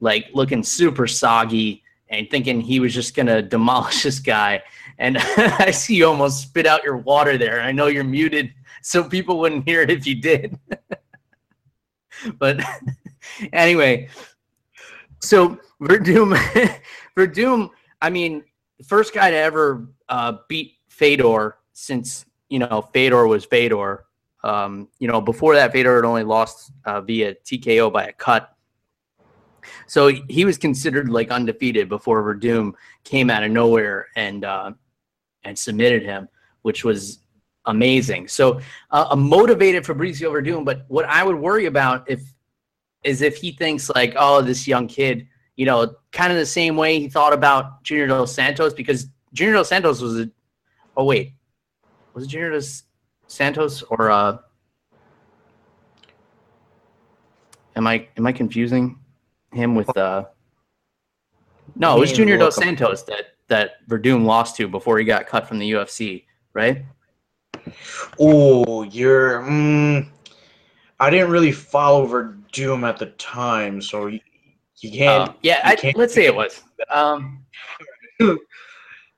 [0.00, 4.62] like looking super soggy and thinking he was just gonna demolish this guy.
[4.98, 7.62] And I see you almost spit out your water there.
[7.62, 10.58] I know you're muted, so people wouldn't hear it if you did.
[12.38, 12.60] but
[13.52, 14.08] anyway,
[15.20, 16.34] so Werdum,
[17.16, 17.70] Werdum,
[18.02, 18.44] I mean,
[18.86, 24.04] first guy to ever uh, beat Fedor since you know Fedor was Fedor.
[24.44, 28.56] Um, you know, before that, Fedor had only lost uh, via TKO by a cut.
[29.86, 32.72] So he was considered like undefeated before Werdum
[33.04, 34.72] came out of nowhere and uh,
[35.44, 36.28] and submitted him,
[36.62, 37.20] which was
[37.66, 38.28] amazing.
[38.28, 42.22] So uh, a motivated Fabricio Werdum, but what I would worry about if
[43.04, 46.76] is if he thinks like, oh, this young kid, you know, kind of the same
[46.76, 50.30] way he thought about Junior Dos Santos because Junior Dos Santos was a,
[50.96, 51.34] oh wait,
[52.14, 52.84] was it Junior Dos
[53.26, 54.38] Santos or uh,
[57.76, 58.98] am I am I confusing
[59.52, 60.24] him with uh?
[61.74, 65.48] No, it was Junior Dos Santos that that Werdum lost to before he got cut
[65.48, 66.84] from the UFC, right?
[68.18, 69.42] Oh, you're.
[69.42, 70.08] Mm,
[71.00, 74.20] I didn't really follow Werdum at the time, so you,
[74.78, 75.30] you can't.
[75.30, 76.62] Uh, yeah, you I, can't let's say it was.
[76.90, 77.44] Um,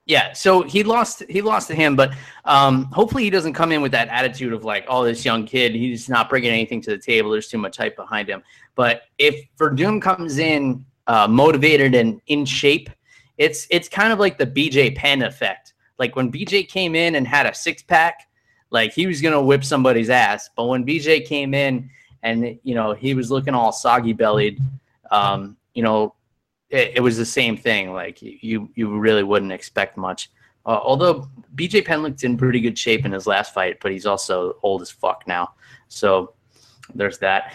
[0.06, 1.22] yeah, so he lost.
[1.28, 2.12] He lost to him, but
[2.44, 5.74] um, hopefully he doesn't come in with that attitude of like, "Oh, this young kid,
[5.74, 7.30] he's not bringing anything to the table.
[7.30, 8.42] There's too much hype behind him."
[8.74, 12.90] But if Werdum comes in uh, motivated and in shape,
[13.38, 15.74] it's it's kind of like the BJ Penn effect.
[15.98, 18.26] Like when BJ came in and had a six pack,
[18.74, 20.50] like he was gonna whip somebody's ass.
[20.54, 21.88] But when BJ came in
[22.24, 24.60] and you know he was looking all soggy bellied,
[25.12, 26.14] um, you know,
[26.68, 27.92] it, it, was the same thing.
[27.92, 30.28] Like you you really wouldn't expect much.
[30.66, 34.06] Uh, although BJ Penn looked in pretty good shape in his last fight, but he's
[34.06, 35.54] also old as fuck now.
[35.88, 36.34] So
[36.94, 37.54] there's that.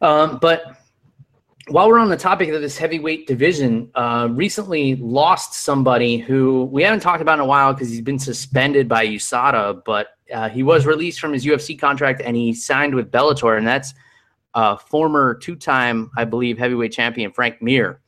[0.00, 0.78] Um, but
[1.68, 6.82] while we're on the topic of this heavyweight division, uh, recently lost somebody who we
[6.82, 10.62] haven't talked about in a while because he's been suspended by USADA, but uh, he
[10.62, 13.94] was released from his UFC contract and he signed with Bellator, and that's
[14.54, 18.00] uh, former two-time, I believe, heavyweight champion Frank Mir.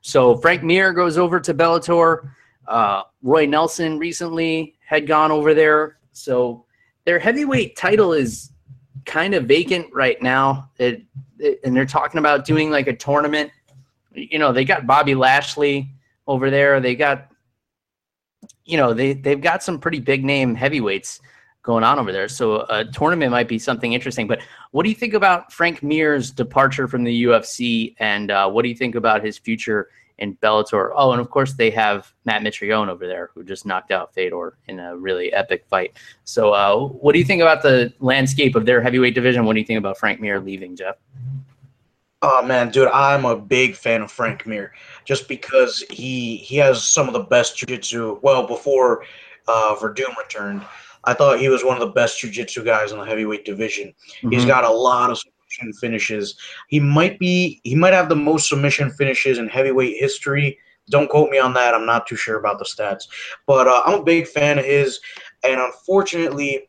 [0.00, 2.30] So Frank Mir goes over to Bellator.
[2.66, 5.98] Uh, Roy Nelson recently had gone over there.
[6.12, 6.64] So
[7.04, 8.52] their heavyweight title is
[9.04, 10.70] kind of vacant right now.
[10.78, 11.02] It
[11.64, 13.50] and they're talking about doing like a tournament.
[14.12, 15.90] You know, they got Bobby Lashley
[16.28, 16.78] over there.
[16.80, 17.32] They got,
[18.64, 21.20] you know, they they've got some pretty big name heavyweights
[21.62, 22.28] going on over there.
[22.28, 24.26] So a tournament might be something interesting.
[24.26, 24.40] But
[24.72, 28.68] what do you think about Frank Mir's departure from the UFC, and uh, what do
[28.68, 30.92] you think about his future in Bellator.
[30.94, 34.56] Oh, and of course they have Matt Mitrione over there who just knocked out Fedor
[34.68, 35.96] in a really epic fight.
[36.24, 39.44] So, uh, what do you think about the landscape of their heavyweight division?
[39.44, 40.96] What do you think about Frank Mir leaving, Jeff?
[42.22, 44.72] Oh man, dude, I'm a big fan of Frank Mir
[45.04, 48.20] just because he he has some of the best jiu-jitsu.
[48.22, 49.04] Well, before
[49.48, 50.62] uh, Werdum returned,
[51.04, 53.88] I thought he was one of the best jiu-jitsu guys in the heavyweight division.
[53.88, 54.30] Mm-hmm.
[54.30, 56.36] He's got a lot of submission finishes.
[56.68, 60.58] He might be he might have the most submission finishes in heavyweight history.
[60.90, 61.74] Don't quote me on that.
[61.74, 63.04] I'm not too sure about the stats,
[63.46, 65.00] but uh, I'm a big fan of his.
[65.44, 66.68] And unfortunately,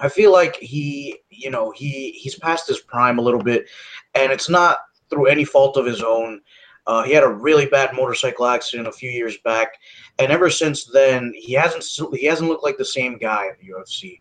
[0.00, 3.68] I feel like he, you know, he he's past his prime a little bit,
[4.14, 4.78] and it's not
[5.10, 6.40] through any fault of his own.
[6.86, 9.74] Uh, he had a really bad motorcycle accident a few years back,
[10.18, 11.84] and ever since then, he hasn't
[12.18, 14.20] he hasn't looked like the same guy in the UFC.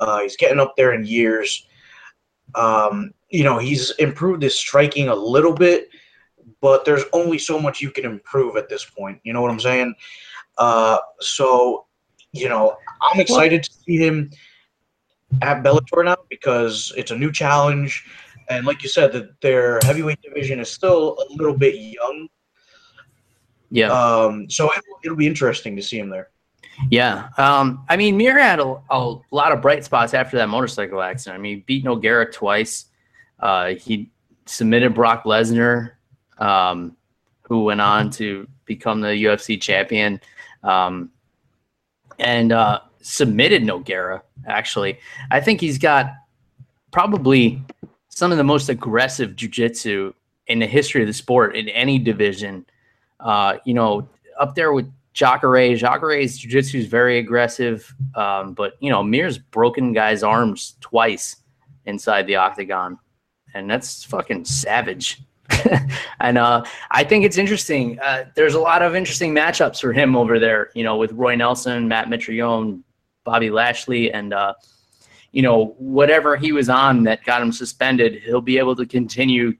[0.00, 1.66] Uh, he's getting up there in years.
[2.54, 5.88] Um, you know, he's improved his striking a little bit,
[6.60, 9.20] but there's only so much you can improve at this point.
[9.22, 9.94] You know what I'm saying?
[10.58, 11.86] Uh, so,
[12.32, 14.30] you know, I'm excited to see him
[15.42, 18.04] at Bellator now because it's a new challenge.
[18.50, 22.28] And like you said, that their heavyweight division is still a little bit young.
[23.70, 23.92] Yeah.
[23.92, 26.30] Um, so it, it'll be interesting to see him there.
[26.90, 27.28] Yeah.
[27.38, 31.38] Um, I mean, Mir had a, a, lot of bright spots after that motorcycle accident.
[31.38, 32.86] I mean, he beat Nogueira twice.
[33.38, 34.10] Uh, he
[34.46, 35.92] submitted Brock Lesnar,
[36.38, 36.96] um,
[37.42, 40.20] who went on to become the UFC champion,
[40.64, 41.10] um,
[42.18, 44.98] and uh, submitted Nogueira, actually.
[45.30, 46.12] I think he's got
[46.90, 47.62] probably
[48.10, 50.12] some of the most aggressive jiu-jitsu
[50.48, 52.66] in the history of the sport in any division.
[53.20, 55.74] Uh, you know, up there with Jacare.
[55.76, 61.36] Jacare's jiu-jitsu is very aggressive, um, but you know Mir's broken guys' arms twice
[61.86, 62.98] inside the octagon,
[63.54, 65.22] and that's fucking savage.
[66.20, 67.98] and uh, I think it's interesting.
[68.00, 70.70] Uh, there's a lot of interesting matchups for him over there.
[70.74, 72.82] You know, with Roy Nelson, Matt Mitrione,
[73.24, 74.54] Bobby Lashley, and uh,
[75.32, 79.54] you know whatever he was on that got him suspended, he'll be able to continue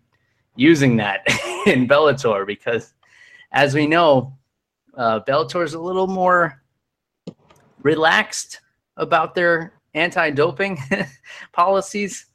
[0.56, 1.20] using that
[1.66, 2.94] in Bellator because,
[3.52, 4.36] as we know,
[4.94, 6.62] uh, Bellator is a little more
[7.82, 8.60] relaxed
[8.96, 10.78] about their anti-doping
[11.52, 12.26] policies.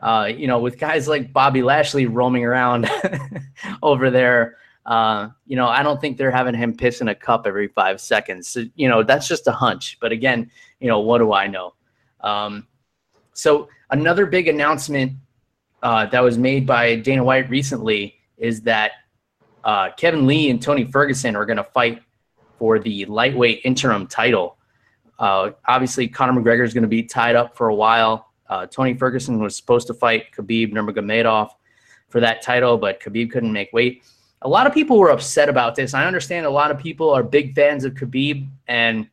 [0.00, 2.88] Uh, you know, with guys like Bobby Lashley roaming around
[3.82, 7.46] over there, uh, you know, I don't think they're having him piss in a cup
[7.46, 8.48] every five seconds.
[8.48, 9.98] So, you know, that's just a hunch.
[10.00, 11.74] But again, you know, what do I know?
[12.20, 12.66] Um,
[13.38, 15.12] so another big announcement
[15.84, 18.92] uh, that was made by Dana White recently is that
[19.62, 22.02] uh, Kevin Lee and Tony Ferguson are going to fight
[22.58, 24.56] for the lightweight interim title.
[25.20, 28.32] Uh, obviously, Conor McGregor is going to be tied up for a while.
[28.48, 31.50] Uh, Tony Ferguson was supposed to fight Khabib Nurmagomedov
[32.08, 34.02] for that title, but Khabib couldn't make weight.
[34.42, 35.94] A lot of people were upset about this.
[35.94, 39.08] I understand a lot of people are big fans of Khabib, and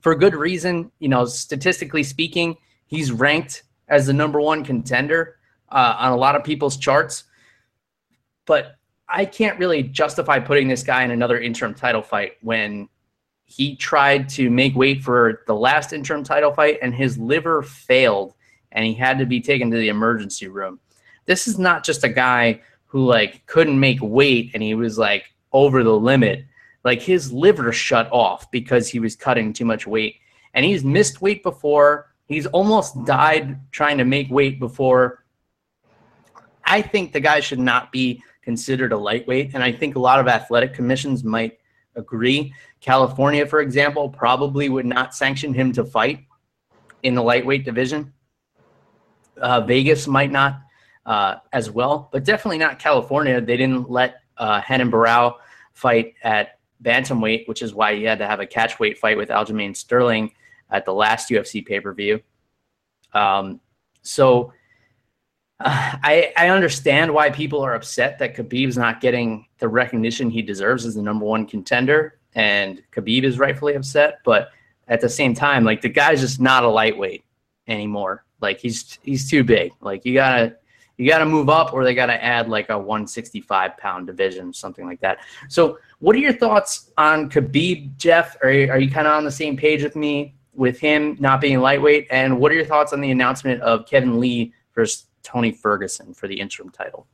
[0.00, 0.90] for good reason.
[1.00, 2.56] You know, statistically speaking,
[2.90, 5.36] he's ranked as the number one contender
[5.70, 7.24] uh, on a lot of people's charts.
[8.44, 8.76] But
[9.08, 12.88] I can't really justify putting this guy in another interim title fight when
[13.44, 18.34] he tried to make weight for the last interim title fight and his liver failed
[18.72, 20.78] and he had to be taken to the emergency room.
[21.26, 25.24] This is not just a guy who like couldn't make weight and he was like
[25.52, 26.44] over the limit.
[26.84, 30.16] Like his liver shut off because he was cutting too much weight.
[30.54, 32.09] And he's missed weight before.
[32.30, 35.24] He's almost died trying to make weight before.
[36.64, 39.50] I think the guy should not be considered a lightweight.
[39.54, 41.58] And I think a lot of athletic commissions might
[41.96, 42.54] agree.
[42.80, 46.24] California, for example, probably would not sanction him to fight
[47.02, 48.12] in the lightweight division.
[49.36, 50.60] Uh, Vegas might not
[51.06, 53.40] uh, as well, but definitely not California.
[53.40, 55.34] They didn't let uh, Renan Barão
[55.72, 59.76] fight at bantamweight, which is why he had to have a catchweight fight with Aljamain
[59.76, 60.30] Sterling
[60.70, 62.20] at the last UFC pay per view.
[63.12, 63.60] Um,
[64.02, 64.52] so
[65.60, 70.42] uh, I, I understand why people are upset that Khabib's not getting the recognition he
[70.42, 74.20] deserves as the number one contender, and Khabib is rightfully upset.
[74.24, 74.50] But
[74.88, 77.24] at the same time, like the guy's just not a lightweight
[77.66, 78.24] anymore.
[78.40, 79.72] Like he's he's too big.
[79.80, 80.56] Like you gotta
[80.96, 85.00] you gotta move up, or they gotta add like a 165 pound division, something like
[85.00, 85.18] that.
[85.48, 88.36] So, what are your thoughts on Khabib, Jeff?
[88.42, 91.40] Are you, are you kind of on the same page with me with him not
[91.40, 92.06] being lightweight?
[92.10, 96.28] And what are your thoughts on the announcement of Kevin Lee versus Tony Ferguson for
[96.28, 97.06] the interim title.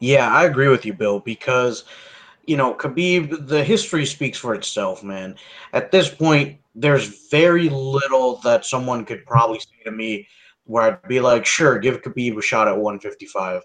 [0.00, 1.84] Yeah, I agree with you, Bill, because
[2.44, 5.36] you know, Khabib, the history speaks for itself, man.
[5.72, 10.26] At this point, there's very little that someone could probably say to me
[10.64, 13.62] where I'd be like, sure, give Khabib a shot at 155.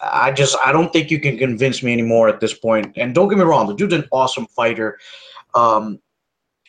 [0.00, 2.92] I just, I don't think you can convince me anymore at this point.
[2.96, 4.98] And don't get me wrong, the dude's an awesome fighter.
[5.54, 6.00] Um,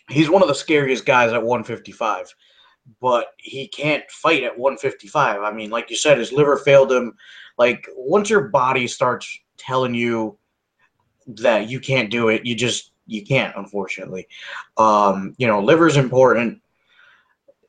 [0.10, 2.34] he's one of the scariest guys at 155
[3.02, 5.42] but he can't fight at 155.
[5.42, 7.16] I mean, like you said, his liver failed him.
[7.58, 10.38] Like once your body starts telling you
[11.28, 14.28] that you can't do it, you just you can't, unfortunately.
[14.78, 16.62] Um, you know, liver's important.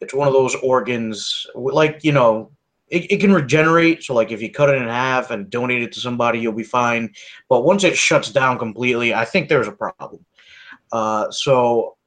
[0.00, 2.50] It's one of those organs, like you know,
[2.88, 4.04] it, it can regenerate.
[4.04, 6.62] So, like if you cut it in half and donate it to somebody, you'll be
[6.62, 7.12] fine.
[7.48, 10.24] But once it shuts down completely, I think there's a problem.
[10.92, 11.97] Uh, so,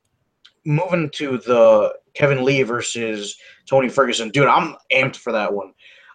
[0.65, 4.29] moving to the Kevin Lee versus Tony Ferguson.
[4.29, 5.73] Dude, I'm amped for that one.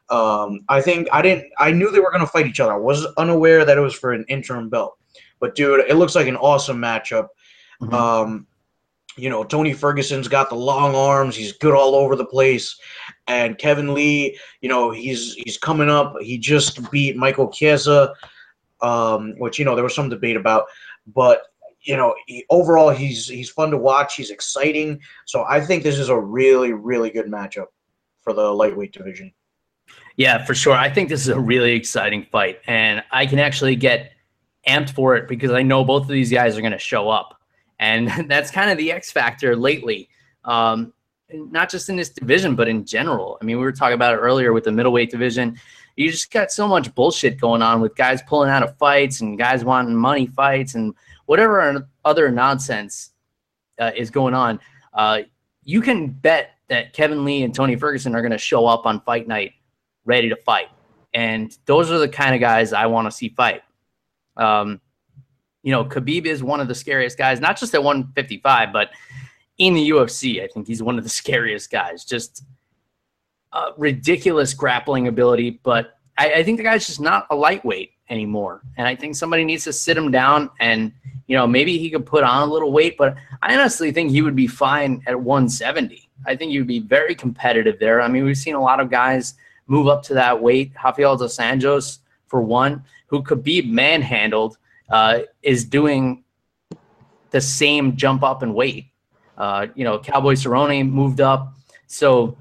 [0.09, 1.51] Um, I think I didn't.
[1.59, 2.75] I knew they were going to fight each other.
[2.75, 4.97] I was unaware that it was for an interim belt.
[5.41, 7.29] But dude, it looks like an awesome matchup.
[7.83, 7.95] Mm-hmm.
[7.95, 8.47] Um,
[9.17, 11.35] you know, Tony Ferguson's got the long arms.
[11.35, 12.79] He's good all over the place.
[13.27, 16.15] And Kevin Lee, you know, he's he's coming up.
[16.21, 18.15] He just beat Michael Chiesa,
[18.83, 20.67] um, which you know there was some debate about.
[21.15, 21.43] But
[21.87, 24.16] you know, he, overall he's he's fun to watch.
[24.16, 25.01] He's exciting.
[25.25, 27.66] So I think this is a really really good matchup
[28.20, 29.33] for the lightweight division.
[30.16, 30.75] Yeah, for sure.
[30.75, 34.12] I think this is a really exciting fight, and I can actually get
[34.66, 37.40] amped for it because I know both of these guys are going to show up,
[37.79, 40.08] and that's kind of the X factor lately.
[40.44, 40.92] Um,
[41.33, 43.37] not just in this division, but in general.
[43.40, 45.58] I mean, we were talking about it earlier with the middleweight division.
[45.96, 49.37] You just got so much bullshit going on with guys pulling out of fights and
[49.37, 50.94] guys wanting money fights and
[51.27, 53.10] whatever other nonsense
[53.79, 54.58] uh, is going on,
[54.94, 55.20] uh,
[55.64, 59.00] you can bet that Kevin Lee and Tony Ferguson are going to show up on
[59.02, 59.52] fight night
[60.04, 60.68] ready to fight.
[61.14, 63.62] And those are the kind of guys I want to see fight.
[64.37, 64.81] Um,
[65.62, 68.90] you know, Khabib is one of the scariest guys, not just at 155, but
[69.58, 70.42] in the UFC.
[70.42, 72.04] I think he's one of the scariest guys.
[72.04, 72.44] Just
[73.52, 78.62] uh, ridiculous grappling ability, but I, I think the guy's just not a lightweight anymore.
[78.77, 80.92] And I think somebody needs to sit him down and,
[81.27, 84.22] you know, maybe he could put on a little weight, but I honestly think he
[84.22, 86.08] would be fine at 170.
[86.24, 88.00] I think he would be very competitive there.
[88.00, 89.35] I mean, we've seen a lot of guys
[89.66, 90.72] move up to that weight.
[90.83, 91.98] Rafael dos Anjos,
[92.29, 94.58] for one, who could be manhandled,
[94.90, 96.24] uh, is doing
[97.31, 98.87] the same jump up in weight.
[99.37, 101.54] Uh, you know, Cowboy Cerrone moved up.
[101.87, 102.38] So,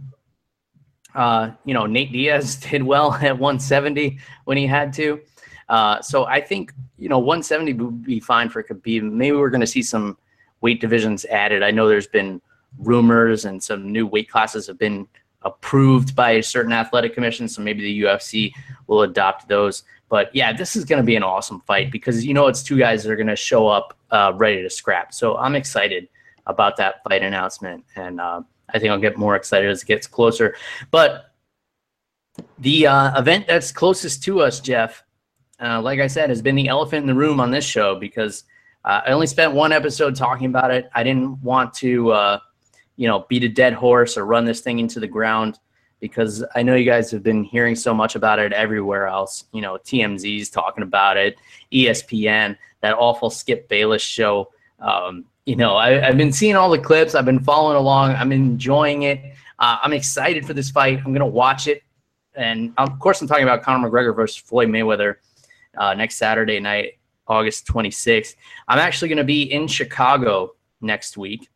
[1.13, 5.21] uh, you know, Nate Diaz did well at 170 when he had to.
[5.69, 9.03] Uh, so I think, you know, 170 would be fine for Khabib.
[9.03, 10.17] Maybe we're going to see some
[10.61, 11.63] weight divisions added.
[11.63, 12.41] I know there's been
[12.79, 15.07] rumors and some new weight classes have been
[15.41, 17.55] approved by certain athletic commissions.
[17.55, 18.51] So maybe the UFC
[18.87, 19.83] will adopt those.
[20.09, 22.77] But yeah, this is going to be an awesome fight because you know it's two
[22.77, 25.13] guys that are going to show up uh, ready to scrap.
[25.13, 26.07] So I'm excited
[26.47, 30.05] about that fight announcement, and uh, I think I'll get more excited as it gets
[30.05, 30.55] closer.
[30.91, 31.31] But
[32.59, 35.03] the uh, event that's closest to us, Jeff,
[35.61, 38.43] uh, like I said, has been the elephant in the room on this show because
[38.83, 40.89] uh, I only spent one episode talking about it.
[40.93, 42.39] I didn't want to, uh,
[42.97, 45.59] you know, beat a dead horse or run this thing into the ground
[45.99, 49.45] because I know you guys have been hearing so much about it everywhere else.
[49.53, 51.37] You know, TMZ's talking about it,
[51.71, 54.51] ESPN, that awful Skip Bayless show.
[54.79, 57.15] Um, you know, I, have been seeing all the clips.
[57.15, 58.11] I've been following along.
[58.11, 59.19] I'm enjoying it.
[59.57, 60.97] Uh, I'm excited for this fight.
[60.97, 61.81] I'm going to watch it.
[62.35, 65.15] And of course, I'm talking about Conor McGregor versus Floyd Mayweather
[65.77, 66.93] uh, next Saturday night,
[67.27, 68.35] August 26th.
[68.67, 71.49] I'm actually going to be in Chicago next week.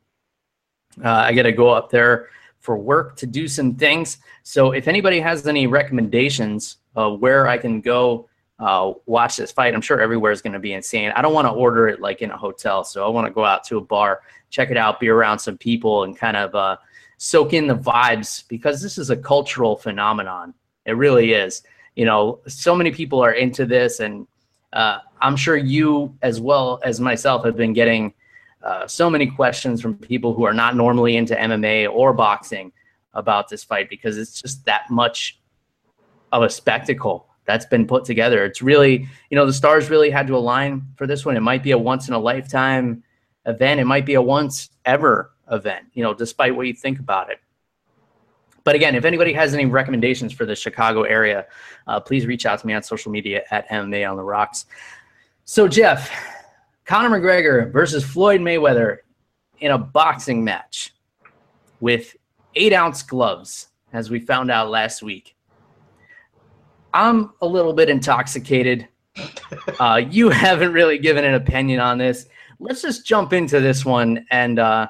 [1.04, 4.18] Uh, I got to go up there for work to do some things.
[4.44, 8.28] So if anybody has any recommendations of where I can go
[8.60, 11.12] uh, watch this fight, I'm sure everywhere is going to be insane.
[11.16, 13.46] I don't want to order it like in a hotel, so I want to go
[13.46, 16.76] out to a bar, check it out, be around some people, and kind of uh,
[17.18, 20.54] soak in the vibes because this is a cultural phenomenon.
[20.86, 21.64] It really is.
[22.00, 24.26] You know, so many people are into this, and
[24.72, 28.14] uh, I'm sure you, as well as myself, have been getting
[28.64, 32.72] uh, so many questions from people who are not normally into MMA or boxing
[33.16, 35.42] about this fight because it's just that much
[36.32, 38.46] of a spectacle that's been put together.
[38.46, 41.36] It's really, you know, the stars really had to align for this one.
[41.36, 43.04] It might be a once in a lifetime
[43.46, 43.82] event.
[43.82, 47.40] It might be a once ever event, you know, despite what you think about it.
[48.70, 51.48] But again, if anybody has any recommendations for the Chicago area,
[51.88, 54.68] uh, please reach out to me on social media at MMA on the Rocks.
[55.44, 56.12] So, Jeff,
[56.86, 58.98] Conor McGregor versus Floyd Mayweather
[59.58, 60.94] in a boxing match
[61.80, 62.16] with
[62.54, 65.36] eight ounce gloves, as we found out last week.
[66.94, 68.88] I'm a little bit intoxicated.
[69.80, 72.28] Uh, you haven't really given an opinion on this.
[72.60, 74.26] Let's just jump into this one.
[74.30, 74.90] And, uh,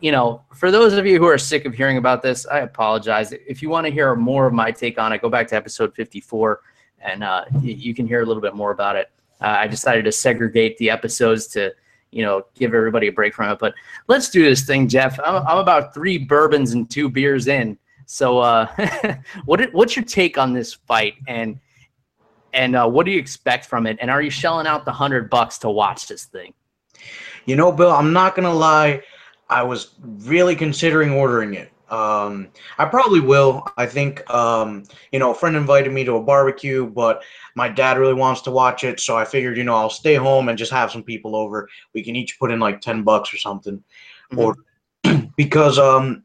[0.00, 3.32] you know, for those of you who are sick of hearing about this, I apologize.
[3.32, 5.94] If you want to hear more of my take on it, go back to episode
[5.94, 6.60] 54
[7.02, 9.10] and uh, you can hear a little bit more about it.
[9.40, 11.72] Uh, I decided to segregate the episodes to,
[12.10, 13.58] you know, give everybody a break from it.
[13.58, 13.74] But
[14.08, 15.18] let's do this thing, Jeff.
[15.20, 17.78] I'm, I'm about three bourbons and two beers in.
[18.06, 18.66] So, uh,
[19.44, 21.58] what what's your take on this fight, and
[22.52, 23.96] and uh, what do you expect from it?
[24.00, 26.52] And are you shelling out the hundred bucks to watch this thing?
[27.46, 29.02] You know, Bill, I'm not gonna lie.
[29.52, 31.70] I was really considering ordering it.
[31.92, 32.48] Um,
[32.78, 33.66] I probably will.
[33.76, 37.22] I think, um, you know, a friend invited me to a barbecue, but
[37.54, 38.98] my dad really wants to watch it.
[38.98, 41.68] So I figured, you know, I'll stay home and just have some people over.
[41.92, 43.84] We can each put in like 10 bucks or something.
[44.32, 44.38] Mm-hmm.
[44.38, 44.56] Or
[45.36, 46.24] because, um,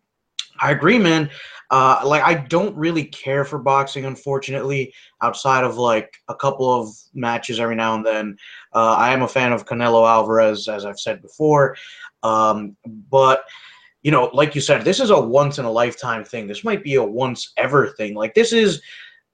[0.59, 1.29] I agree, man.
[1.69, 6.95] Uh, like I don't really care for boxing, unfortunately, outside of like a couple of
[7.13, 8.37] matches every now and then.
[8.73, 11.75] Uh, I am a fan of Canelo Alvarez, as I've said before.
[12.23, 12.75] Um,
[13.09, 13.45] but
[14.03, 16.47] you know, like you said, this is a once in a lifetime thing.
[16.47, 18.15] This might be a once ever thing.
[18.15, 18.81] Like this is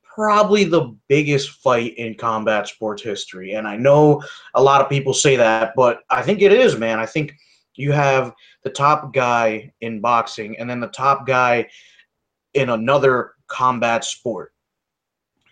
[0.01, 3.53] probably the biggest fight in combat sports history.
[3.53, 4.23] And I know
[4.53, 6.99] a lot of people say that, but I think it is, man.
[6.99, 7.33] I think
[7.75, 11.67] you have the top guy in boxing and then the top guy
[12.53, 14.53] in another combat sport.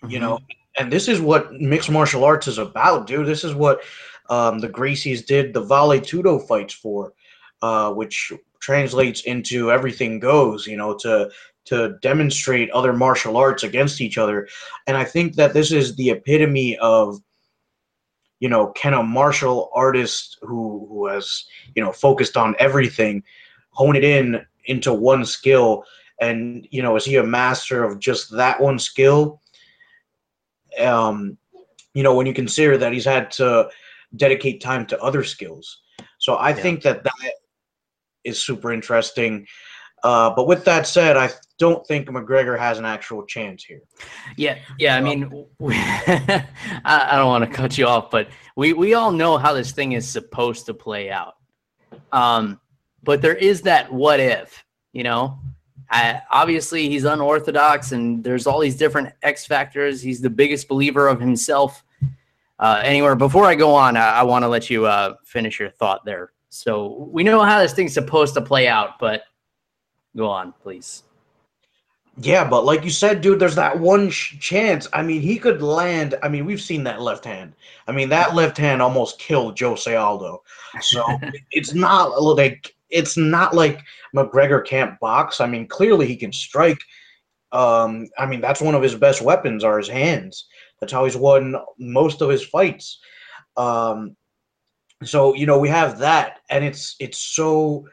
[0.04, 0.12] Mm-hmm.
[0.12, 0.40] You know,
[0.78, 3.28] and this is what mixed martial arts is about, dude.
[3.28, 3.82] This is what
[4.30, 7.14] um, the Gracies did the Vale Tudo fights for,
[7.62, 11.30] uh, which translates into everything goes, you know, to
[11.64, 14.48] to demonstrate other martial arts against each other.
[14.88, 17.20] And I think that this is the epitome of
[18.40, 21.46] you know, can a martial artist who who has,
[21.76, 23.24] you know, focused on everything
[23.72, 25.84] hone it in into one skill
[26.20, 29.42] and you know, is he a master of just that one skill?
[30.80, 31.38] Um,
[31.94, 33.70] you know, when you consider that he's had to
[34.16, 35.82] dedicate time to other skills.
[36.20, 36.56] So I yeah.
[36.56, 37.34] think that that
[38.24, 39.48] is super interesting.
[40.04, 43.82] Uh, but with that said, I don't think McGregor has an actual chance here.
[44.36, 44.96] Yeah, yeah.
[44.96, 46.44] I mean, I,
[46.86, 49.92] I don't want to cut you off, but we we all know how this thing
[49.92, 51.36] is supposed to play out.
[52.12, 52.60] Um,
[53.04, 55.40] but there is that what if, you know.
[55.94, 60.02] I, obviously, he's unorthodox, and there's all these different X factors.
[60.02, 61.84] He's the biggest believer of himself.
[62.58, 65.70] Uh, anywhere before I go on, I, I want to let you uh, finish your
[65.70, 66.32] thought there.
[66.54, 69.24] So we know how this thing's supposed to play out, but
[70.18, 71.04] go on, please.
[72.18, 74.86] Yeah, but like you said, dude, there's that one sh- chance.
[74.92, 76.16] I mean, he could land.
[76.22, 77.54] I mean, we've seen that left hand.
[77.88, 80.44] I mean, that left hand almost killed Jose Aldo.
[80.82, 81.06] So
[81.52, 83.82] it's not like it's not like
[84.14, 85.40] McGregor can't box.
[85.40, 86.82] I mean, clearly he can strike.
[87.54, 90.48] Um, I mean, that's one of his best weapons are his hands.
[90.82, 93.00] That's how he's won most of his fights.
[93.56, 94.18] Um,
[95.04, 97.88] so you know we have that, and it's it's so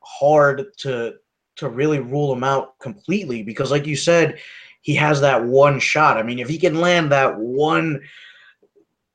[0.00, 1.14] hard to
[1.56, 4.38] to really rule him out completely because, like you said,
[4.82, 6.16] he has that one shot.
[6.16, 8.00] I mean, if he can land that one,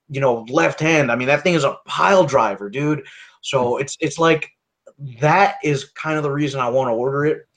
[0.09, 3.03] you know, left hand, I mean, that thing is a pile driver, dude.
[3.41, 4.49] So it's it's like
[5.19, 7.47] that is kind of the reason I want to order it.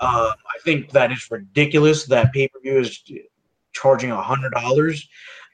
[0.00, 3.02] Uh, I think that is ridiculous that pay per view is
[3.72, 5.08] charging a hundred dollars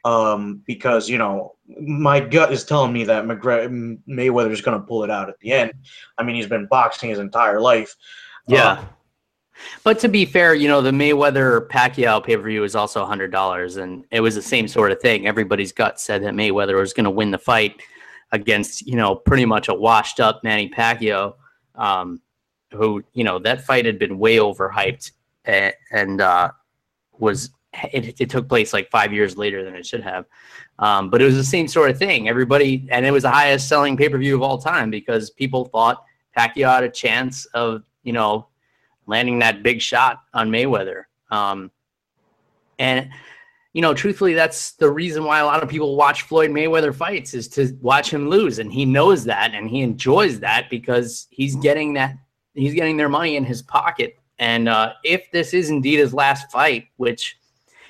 [0.04, 4.86] um, because you know my gut is telling me that McGregor Mayweather is going to
[4.86, 5.72] pull it out at the end.
[6.18, 7.94] I mean, he's been boxing his entire life.
[8.46, 8.72] Yeah.
[8.72, 8.84] Uh,
[9.82, 13.30] but to be fair, you know, the Mayweather Pacquiao pay per view is also hundred
[13.30, 15.26] dollars, and it was the same sort of thing.
[15.26, 17.80] Everybody's gut said that Mayweather was going to win the fight
[18.32, 21.34] against, you know, pretty much a washed up Manny Pacquiao,
[21.76, 22.20] um,
[22.72, 25.12] who, you know, that fight had been way overhyped
[25.44, 26.50] and, and uh,
[27.18, 27.50] was
[27.92, 30.26] it, it, took place like five years later than it should have.
[30.78, 32.28] Um, but it was the same sort of thing.
[32.28, 35.66] Everybody, and it was the highest selling pay per view of all time because people
[35.66, 36.04] thought
[36.36, 38.48] Pacquiao had a chance of, you know,
[39.06, 41.04] landing that big shot on Mayweather.
[41.30, 41.70] Um,
[42.78, 43.10] and,
[43.72, 47.34] you know, truthfully, that's the reason why a lot of people watch Floyd Mayweather fights
[47.34, 48.58] is to watch him lose.
[48.58, 52.16] And he knows that and he enjoys that because he's getting that,
[52.54, 54.16] he's getting their money in his pocket.
[54.38, 57.36] And uh, if this is indeed his last fight, which,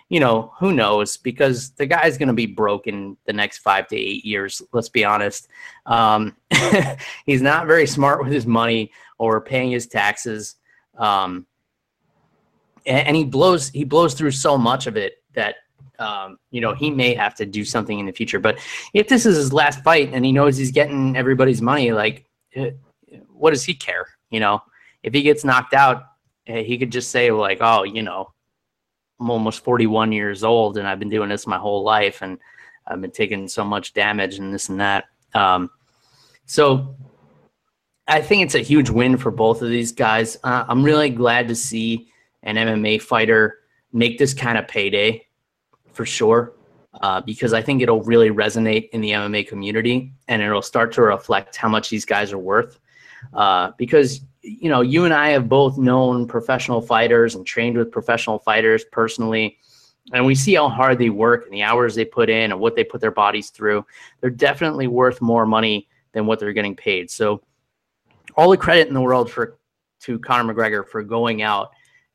[0.09, 1.17] you know, who knows?
[1.17, 4.63] Because the guy's going to be broken the next five to eight years.
[4.73, 5.49] Let's be honest.
[5.87, 6.37] Um,
[7.27, 10.57] he's not very smart with his money or paying his taxes,
[10.99, 11.47] um,
[12.87, 15.57] and, and, he blows he blows through so much of it that
[15.99, 18.39] um, you know he may have to do something in the future.
[18.39, 18.59] But
[18.93, 22.73] if this is his last fight and he knows he's getting everybody's money, like, eh,
[23.33, 24.07] what does he care?
[24.31, 24.63] You know,
[25.03, 26.05] if he gets knocked out,
[26.47, 28.35] eh, he could just say like, oh, you know
[29.25, 32.39] I'm almost 41 years old and I've been doing this my whole life and
[32.87, 35.07] I've been taking so much damage and this and that.
[35.33, 35.71] Um,
[36.45, 36.95] so
[38.07, 40.37] I think it's a huge win for both of these guys.
[40.45, 42.11] Uh, I'm really glad to see
[42.43, 43.61] an MMA fighter
[43.95, 45.27] make this kind of payday
[45.95, 46.53] for sure.
[47.01, 51.03] Uh, because I think it'll really resonate in the MMA community and it'll start to
[51.03, 52.79] reflect how much these guys are worth.
[53.33, 57.91] Uh, because you know, you and I have both known professional fighters and trained with
[57.91, 59.59] professional fighters personally,
[60.13, 62.77] and we see how hard they work and the hours they put in and what
[62.77, 63.87] they put their bodies through.
[64.21, 67.11] They're definitely worth more money than what they're getting paid.
[67.11, 67.43] So,
[68.37, 69.59] all the credit in the world for
[70.01, 71.71] to Conor McGregor for going out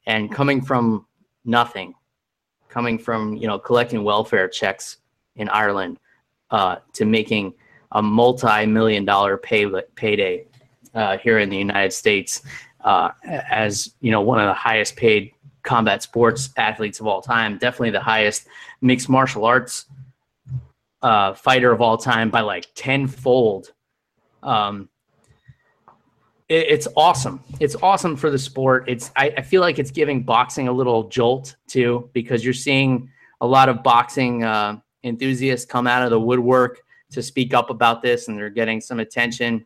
[0.05, 1.07] and coming from
[1.45, 1.95] nothing,
[2.67, 4.97] coming from you know collecting welfare checks
[5.35, 5.99] in Ireland
[6.51, 7.55] uh, to making
[7.93, 9.65] a multi-million dollar pay
[9.95, 10.45] payday
[10.95, 12.41] uh, here in the United States
[12.81, 15.33] uh, as you know one of the highest paid
[15.63, 18.47] combat sports athletes of all time, definitely the highest
[18.81, 19.85] mixed martial arts
[21.01, 23.71] uh, fighter of all time by like tenfold.
[24.43, 24.89] Um,
[26.47, 27.43] it, it's awesome.
[27.59, 28.85] It's awesome for the sport.
[28.87, 33.09] It's I, I, feel like it's giving boxing a little jolt too because you're seeing
[33.41, 36.81] a lot of boxing uh, enthusiasts come out of the woodwork
[37.11, 39.65] to speak up about this, and they're getting some attention.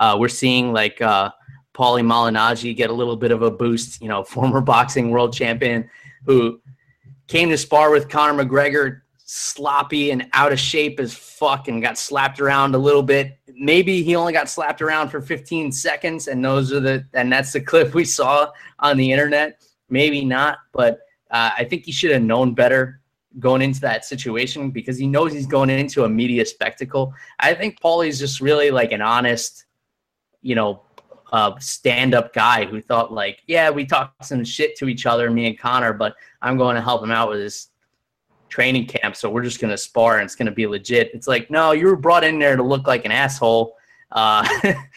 [0.00, 1.30] Uh, we're seeing like uh,
[1.74, 4.00] Paulie Malignaggi get a little bit of a boost.
[4.00, 5.88] You know, former boxing world champion
[6.24, 6.60] who
[7.28, 11.98] came to spar with Conor McGregor, sloppy and out of shape as fuck, and got
[11.98, 13.38] slapped around a little bit.
[13.54, 17.52] Maybe he only got slapped around for 15 seconds, and those are the and that's
[17.52, 19.62] the clip we saw on the internet.
[19.88, 21.00] Maybe not, but
[21.30, 23.00] uh, I think he should have known better
[23.38, 27.12] going into that situation because he knows he's going into a media spectacle.
[27.38, 29.66] I think Paulie's just really like an honest,
[30.42, 30.82] you know,
[31.32, 35.46] uh, stand-up guy who thought like, yeah, we talked some shit to each other, me
[35.46, 37.68] and Conor, but I'm going to help him out with his
[38.48, 41.10] training camp, so we're just gonna spar and it's gonna be legit.
[41.14, 43.76] It's like, no, you were brought in there to look like an asshole.
[44.10, 44.46] Uh,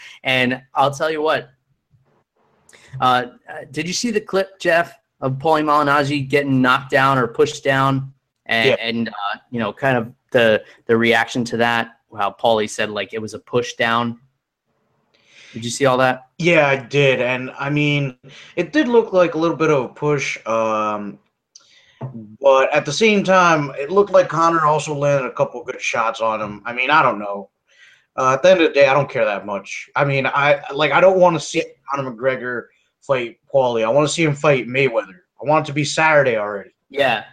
[0.24, 1.50] and I'll tell you what.
[3.00, 3.26] Uh,
[3.72, 8.14] did you see the clip, Jeff, of Paulie Malignaggi getting knocked down or pushed down,
[8.50, 8.76] and, yeah.
[8.80, 11.92] and uh, you know, kind of the the reaction to that?
[12.18, 14.20] How Paulie said like it was a push down.
[15.54, 16.30] Did you see all that?
[16.38, 18.18] Yeah, I did, and I mean,
[18.56, 20.38] it did look like a little bit of a push.
[20.46, 21.20] Um,
[22.42, 26.22] but at the same time, it looked like Conor also landed a couple good shots
[26.22, 26.62] on him.
[26.66, 27.50] I mean, I don't know.
[28.16, 29.90] Uh, at the end of the day, I don't care that much.
[29.96, 32.66] I mean, I like I don't want to see Conor McGregor
[33.02, 33.86] fight Paulie.
[33.86, 35.20] I want to see him fight Mayweather.
[35.42, 36.72] I want it to be Saturday already.
[36.90, 37.26] Yeah.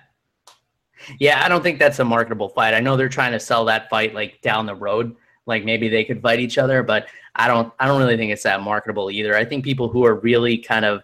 [1.19, 2.75] Yeah, I don't think that's a marketable fight.
[2.75, 5.15] I know they're trying to sell that fight like down the road,
[5.47, 8.43] like maybe they could fight each other, but I don't I don't really think it's
[8.45, 9.37] that marketable either.
[9.37, 11.03] I think people who are really kind of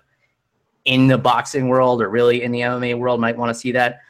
[0.84, 4.00] in the boxing world or really in the MMA world might want to see that.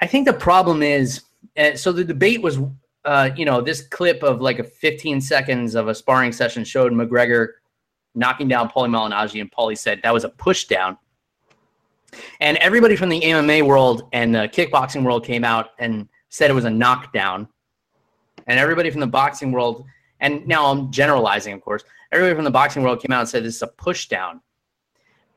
[0.00, 1.22] I think the problem is,
[1.56, 2.58] uh, so the debate was,
[3.04, 6.92] uh, you know, this clip of like a 15 seconds of a sparring session showed
[6.92, 7.48] McGregor
[8.14, 10.98] knocking down Paulie Malignaggi, and Paulie said that was a push down.
[12.40, 16.54] And everybody from the MMA world and the kickboxing world came out and said it
[16.54, 17.48] was a knockdown.
[18.46, 19.84] And everybody from the boxing world,
[20.20, 23.44] and now I'm generalizing, of course, everybody from the boxing world came out and said
[23.44, 24.40] this is a pushdown.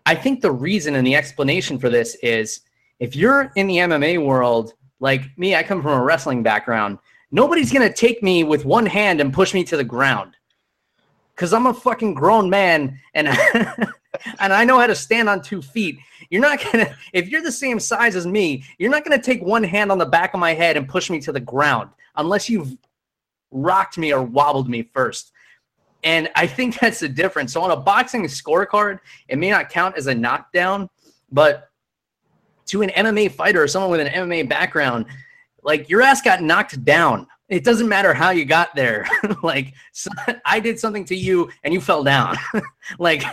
[0.05, 2.61] I think the reason and the explanation for this is
[2.99, 6.99] if you're in the MMA world, like me, I come from a wrestling background.
[7.31, 10.35] Nobody's going to take me with one hand and push me to the ground
[11.35, 13.27] because I'm a fucking grown man and
[14.39, 15.99] and I know how to stand on two feet.
[16.29, 19.63] You're not gonna if you're the same size as me, you're not gonna take one
[19.63, 22.77] hand on the back of my head and push me to the ground unless you've
[23.51, 25.31] rocked me or wobbled me first.
[26.03, 27.53] And I think that's the difference.
[27.53, 30.89] So on a boxing scorecard, it may not count as a knockdown,
[31.31, 31.69] but
[32.67, 35.05] to an MMA fighter or someone with an MMA background,
[35.63, 37.27] like your ass got knocked down.
[37.49, 39.07] It doesn't matter how you got there.
[39.43, 40.09] like so
[40.45, 42.35] I did something to you and you fell down.
[42.99, 43.23] like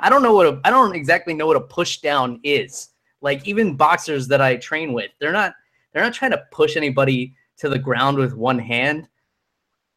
[0.00, 2.90] I don't know what a, I don't exactly know what a push down is.
[3.20, 5.54] Like even boxers that I train with, they're not
[5.92, 9.08] they're not trying to push anybody to the ground with one hand,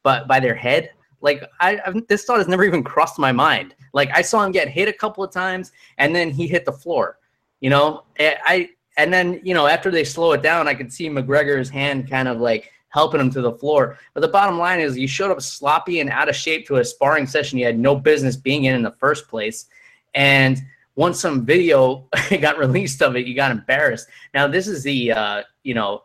[0.04, 0.92] but by their head.
[1.22, 3.76] Like I, I've, this thought has never even crossed my mind.
[3.94, 6.72] Like I saw him get hit a couple of times, and then he hit the
[6.72, 7.18] floor.
[7.60, 10.92] You know, eh, I and then you know after they slow it down, I could
[10.92, 14.00] see McGregor's hand kind of like helping him to the floor.
[14.16, 16.84] But the bottom line is, you showed up sloppy and out of shape to a
[16.84, 19.68] sparring session you had no business being in in the first place,
[20.16, 20.62] and
[20.96, 22.08] once some video
[22.42, 24.08] got released of it, you got embarrassed.
[24.34, 26.04] Now this is the uh, you know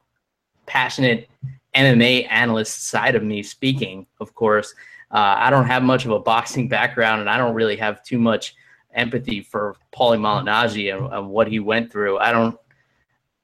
[0.66, 1.28] passionate
[1.74, 4.74] MMA analyst side of me speaking, of course.
[5.10, 8.18] Uh, I don't have much of a boxing background, and I don't really have too
[8.18, 8.54] much
[8.94, 12.18] empathy for Paulie Malignaggi and, and, what he went through.
[12.18, 12.58] I don't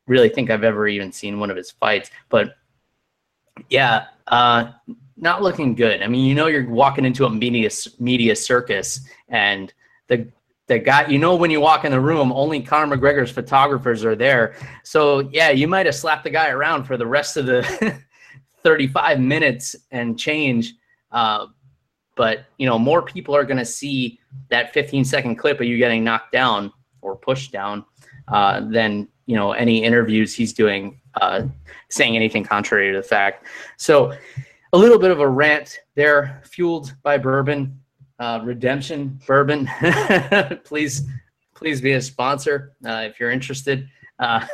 [0.06, 2.54] really think I've ever even seen one of his fights, but
[3.70, 4.72] yeah, uh,
[5.16, 6.02] not looking good.
[6.02, 9.72] I mean, you know, you're walking into a media media circus, and
[10.08, 10.28] the
[10.68, 14.14] the guy, you know, when you walk in the room, only Conor McGregor's photographers are
[14.14, 14.54] there.
[14.84, 17.98] So yeah, you might have slapped the guy around for the rest of the
[18.62, 20.74] 35 minutes and change.
[21.10, 21.46] Uh,
[22.18, 24.18] but you know more people are going to see
[24.50, 27.84] that 15 second clip of you getting knocked down or pushed down
[28.26, 31.42] uh, than you know any interviews he's doing uh,
[31.88, 33.46] saying anything contrary to the fact
[33.76, 34.12] so
[34.72, 37.78] a little bit of a rant there fueled by bourbon
[38.18, 39.68] uh, redemption bourbon
[40.64, 41.02] please
[41.54, 43.88] please be a sponsor uh, if you're interested
[44.18, 44.44] uh,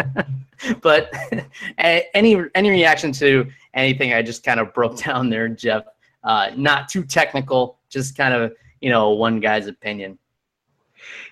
[0.80, 1.12] but
[1.78, 5.84] any any reaction to anything i just kind of broke down there jeff
[6.26, 10.18] uh, not too technical, just kind of you know one guy's opinion.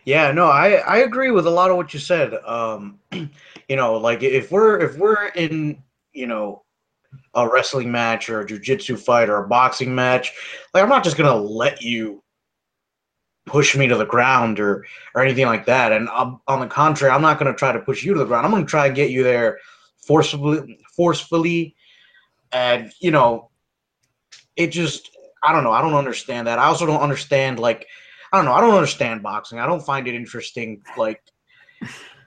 [0.04, 2.32] Yeah, no, I I agree with a lot of what you said.
[2.46, 3.00] Um,
[3.68, 6.62] you know, like if we're if we're in you know
[7.34, 10.32] a wrestling match or a jujitsu fight or a boxing match,
[10.72, 12.22] like I'm not just gonna let you
[13.46, 14.84] push me to the ground or
[15.14, 15.92] or anything like that.
[15.92, 18.46] And I'm, on the contrary, I'm not gonna try to push you to the ground.
[18.46, 19.58] I'm gonna try and get you there
[19.98, 21.74] forcefully, forcefully,
[22.52, 23.50] and you know
[24.56, 25.10] it just
[25.42, 25.72] I don't know.
[25.72, 26.58] I don't understand that.
[26.58, 27.86] I also don't understand like
[28.32, 28.52] I don't know.
[28.52, 29.58] I don't understand boxing.
[29.58, 30.82] I don't find it interesting.
[30.96, 31.22] Like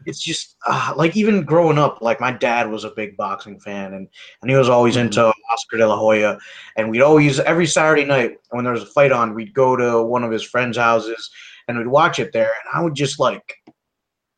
[0.07, 3.93] it's just uh, like even growing up, like my dad was a big boxing fan,
[3.93, 4.07] and
[4.41, 5.07] and he was always mm-hmm.
[5.07, 6.39] into Oscar De La Hoya,
[6.77, 10.01] and we'd always every Saturday night when there was a fight on, we'd go to
[10.01, 11.29] one of his friends' houses
[11.67, 13.55] and we'd watch it there, and I would just like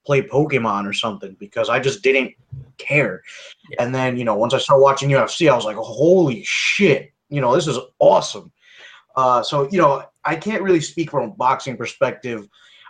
[0.05, 2.34] play Pokemon or something because I just didn't
[2.78, 3.22] care.
[3.70, 3.84] Yeah.
[3.84, 7.13] And then you know once I started watching UFC, I was like, holy shit!
[7.30, 8.51] you know, this is awesome.
[9.15, 12.47] Uh, so, you know, I can't really speak from a boxing perspective.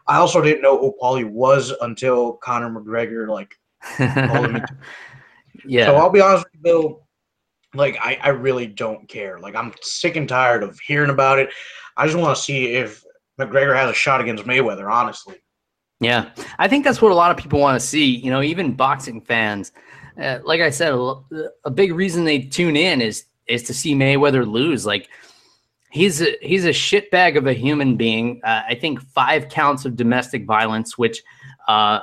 [0.09, 3.55] I also didn't know who Paulie was until Conor McGregor like
[3.99, 4.65] yeah,
[5.65, 5.85] Yeah.
[5.85, 7.07] So I'll be honest with you, Bill.
[7.75, 9.39] Like I, I really don't care.
[9.39, 11.49] Like I'm sick and tired of hearing about it.
[11.97, 13.03] I just want to see if
[13.39, 14.91] McGregor has a shot against Mayweather.
[14.91, 15.35] Honestly.
[15.99, 18.05] Yeah, I think that's what a lot of people want to see.
[18.05, 19.73] You know, even boxing fans.
[20.19, 21.15] Uh, like I said, a,
[21.65, 24.85] a big reason they tune in is is to see Mayweather lose.
[24.85, 25.09] Like
[25.89, 28.41] he's a, he's a shitbag of a human being.
[28.43, 31.21] Uh, I think five counts of domestic violence, which
[31.67, 32.01] uh,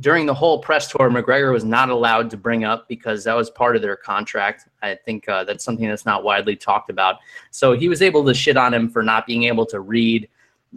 [0.00, 3.50] during the whole press tour, McGregor was not allowed to bring up because that was
[3.50, 4.68] part of their contract.
[4.82, 7.16] I think uh, that's something that's not widely talked about.
[7.50, 10.28] So he was able to shit on him for not being able to read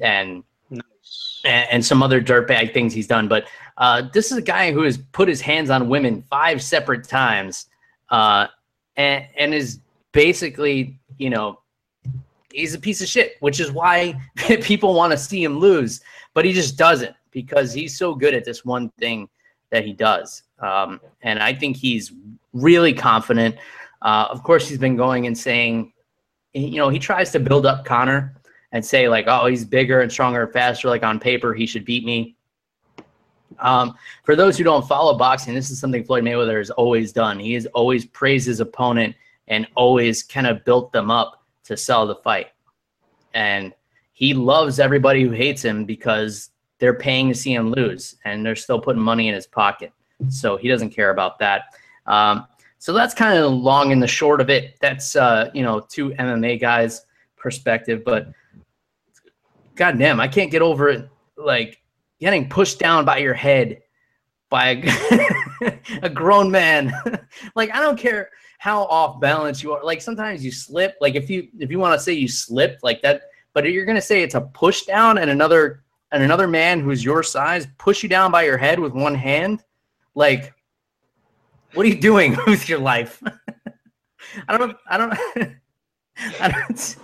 [0.02, 1.41] and nice.
[1.45, 3.28] and, and, some other dirtbag things he's done.
[3.28, 3.45] But
[3.78, 7.68] uh, this is a guy who has put his hands on women five separate times
[8.10, 8.47] uh,
[8.95, 9.80] and, and is
[10.14, 11.61] basically, you know,
[12.54, 14.20] he's a piece of shit, which is why
[14.62, 16.02] people want to see him lose,
[16.34, 19.30] but he just doesn't because he's so good at this one thing
[19.70, 20.43] that he does.
[20.60, 22.12] Um, and I think he's
[22.54, 23.56] really confident.
[24.02, 25.93] Uh, of course, he's been going and saying,
[26.54, 28.36] you know, he tries to build up Conor
[28.72, 30.89] and say like, oh, he's bigger and stronger and faster.
[30.89, 32.36] Like on paper, he should beat me.
[33.60, 37.39] Um, for those who don't follow boxing, this is something Floyd Mayweather has always done.
[37.39, 39.16] He has always praised his opponent
[39.47, 41.40] and always kind of built them up
[41.72, 42.47] to sell the fight.
[43.34, 43.74] And
[44.11, 48.55] he loves everybody who hates him because they're paying to see him lose and they're
[48.55, 49.93] still putting money in his pocket.
[50.30, 51.63] So he doesn't care about that.
[52.05, 52.45] Um,
[52.78, 54.76] so that's kind of long and the short of it.
[54.82, 57.05] That's, uh, you know, two MMA guys
[57.38, 58.34] perspective, but
[59.76, 61.09] God damn, I can't get over it.
[61.38, 61.82] Like
[62.19, 63.82] getting pushed down by your head
[64.52, 64.84] by
[65.62, 65.72] a,
[66.04, 66.93] a grown man.
[67.56, 68.30] like I don't care
[68.60, 69.84] how off balance you are.
[69.84, 70.95] Like sometimes you slip.
[71.02, 73.24] Like if you if you want to say you slipped like that,
[73.54, 75.82] but you're gonna say it's a push down and another
[76.12, 79.64] and another man who's your size push you down by your head with one hand.
[80.14, 80.54] Like,
[81.74, 83.24] what are you doing with your life?
[84.47, 84.78] I don't.
[84.88, 85.18] I don't.
[86.39, 86.95] I don't.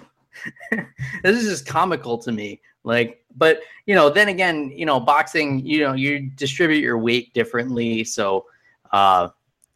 [1.24, 2.62] this is just comical to me.
[2.84, 7.34] Like, but you know, then again, you know, boxing, you know, you distribute your weight
[7.34, 8.04] differently.
[8.04, 8.46] So,
[8.92, 9.30] uh,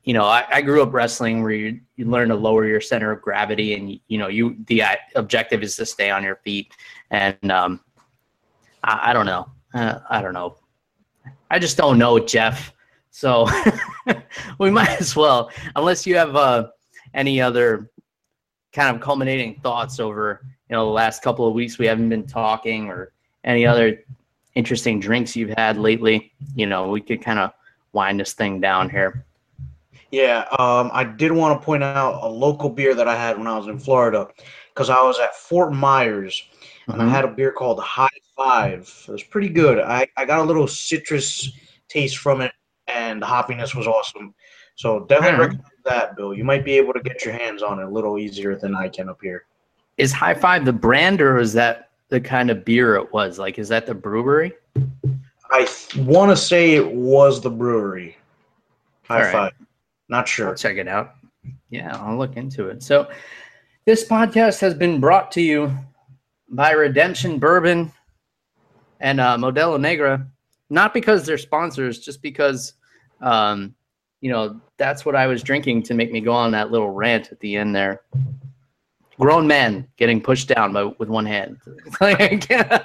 [0.03, 3.12] you know, I, I grew up wrestling where you, you learn to lower your center
[3.12, 4.84] of gravity, and you know, you the
[5.16, 6.74] objective is to stay on your feet.
[7.12, 7.80] And um,
[8.84, 10.57] I, I don't know, uh, I don't know,
[11.49, 12.74] I just don't know, Jeff.
[13.12, 13.47] So
[14.59, 16.70] we might as well, unless you have uh,
[17.14, 17.91] any other
[18.74, 20.41] kind of culminating thoughts over
[20.72, 23.12] you know the last couple of weeks we haven't been talking or
[23.44, 24.04] any other
[24.56, 26.34] interesting drinks you've had lately?
[26.56, 27.52] You know we could kind of
[27.94, 29.26] wind this thing down here.
[30.12, 33.48] Yeah um, i did want to point out a local beer that i had when
[33.48, 34.28] i was in florida
[34.74, 36.44] because i was at fort myers
[36.88, 37.08] and mm-hmm.
[37.08, 38.10] i had a beer called high
[38.44, 39.06] five.
[39.08, 39.80] It was pretty good.
[39.80, 41.52] I, I got a little citrus
[41.88, 42.52] taste from it
[42.88, 44.34] and the hoppiness was awesome.
[44.76, 45.42] So definitely mm-hmm.
[45.42, 46.34] recommend that bill.
[46.34, 48.88] You might be able to get your hands on it a little easier than i
[48.88, 49.46] can up here.
[49.98, 53.39] Is High Five the brand or is that the kind of beer it was?
[53.39, 54.53] Like, is that the brewery?
[55.49, 58.18] I want to say it was the brewery.
[59.03, 59.32] High right.
[59.32, 59.53] Five.
[60.09, 60.49] Not sure.
[60.49, 61.16] I'll check it out.
[61.70, 62.84] Yeah, I'll look into it.
[62.84, 63.09] So,
[63.86, 65.72] this podcast has been brought to you
[66.49, 67.91] by Redemption Bourbon
[68.99, 70.28] and uh, Modelo Negra,
[70.70, 72.74] not because they're sponsors, just because,
[73.22, 73.74] um,
[74.20, 77.32] you know, that's what I was drinking to make me go on that little rant
[77.32, 78.01] at the end there
[79.22, 81.58] grown men getting pushed down by with one hand.
[82.02, 82.84] like, I can't.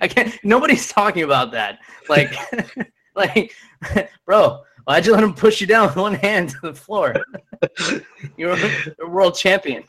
[0.00, 0.36] I can't.
[0.42, 1.78] Nobody's talking about that.
[2.08, 2.34] Like,
[3.14, 3.54] like,
[4.26, 7.14] bro, why'd you let him push you down with one hand to the floor?
[8.36, 8.58] You're
[9.00, 9.84] a world champion.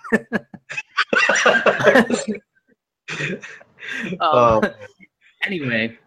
[1.45, 1.81] um,
[4.21, 4.61] oh.
[5.45, 5.97] Anyway,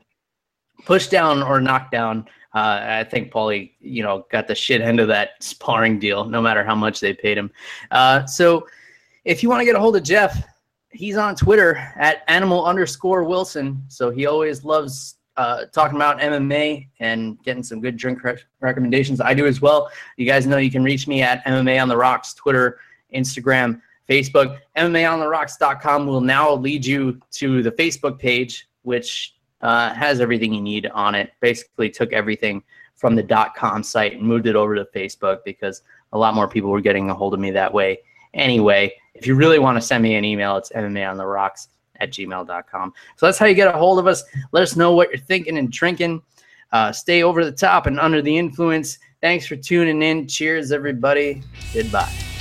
[0.84, 2.28] push down or knock down.
[2.54, 6.40] Uh, I think Paulie, you know, got the shit end of that sparring deal, no
[6.40, 7.50] matter how much they paid him.
[7.90, 8.66] Uh, so
[9.24, 10.46] if you want to get a hold of Jeff,
[10.90, 13.82] he's on Twitter at animal underscore Wilson.
[13.88, 19.20] So he always loves uh, talking about MMA and getting some good drink re- recommendations.
[19.20, 19.90] I do as well.
[20.16, 22.80] You guys know you can reach me at MMA on the Rocks, Twitter,
[23.14, 24.58] Instagram, Facebook.
[24.76, 30.86] MMAonTheRocks.com will now lead you to the Facebook page, which uh, has everything you need
[30.88, 31.32] on it.
[31.40, 32.62] Basically, took everything
[32.96, 36.70] from the .com site and moved it over to Facebook because a lot more people
[36.70, 37.98] were getting a hold of me that way.
[38.34, 41.68] Anyway, if you really want to send me an email, it's MMA on the rocks
[42.00, 42.92] at gmail.com.
[43.16, 44.24] So that's how you get a hold of us.
[44.52, 46.22] Let us know what you're thinking and drinking.
[46.72, 48.98] Uh, stay over the top and under the influence.
[49.20, 50.26] Thanks for tuning in.
[50.26, 51.42] Cheers, everybody.
[51.72, 52.31] Goodbye.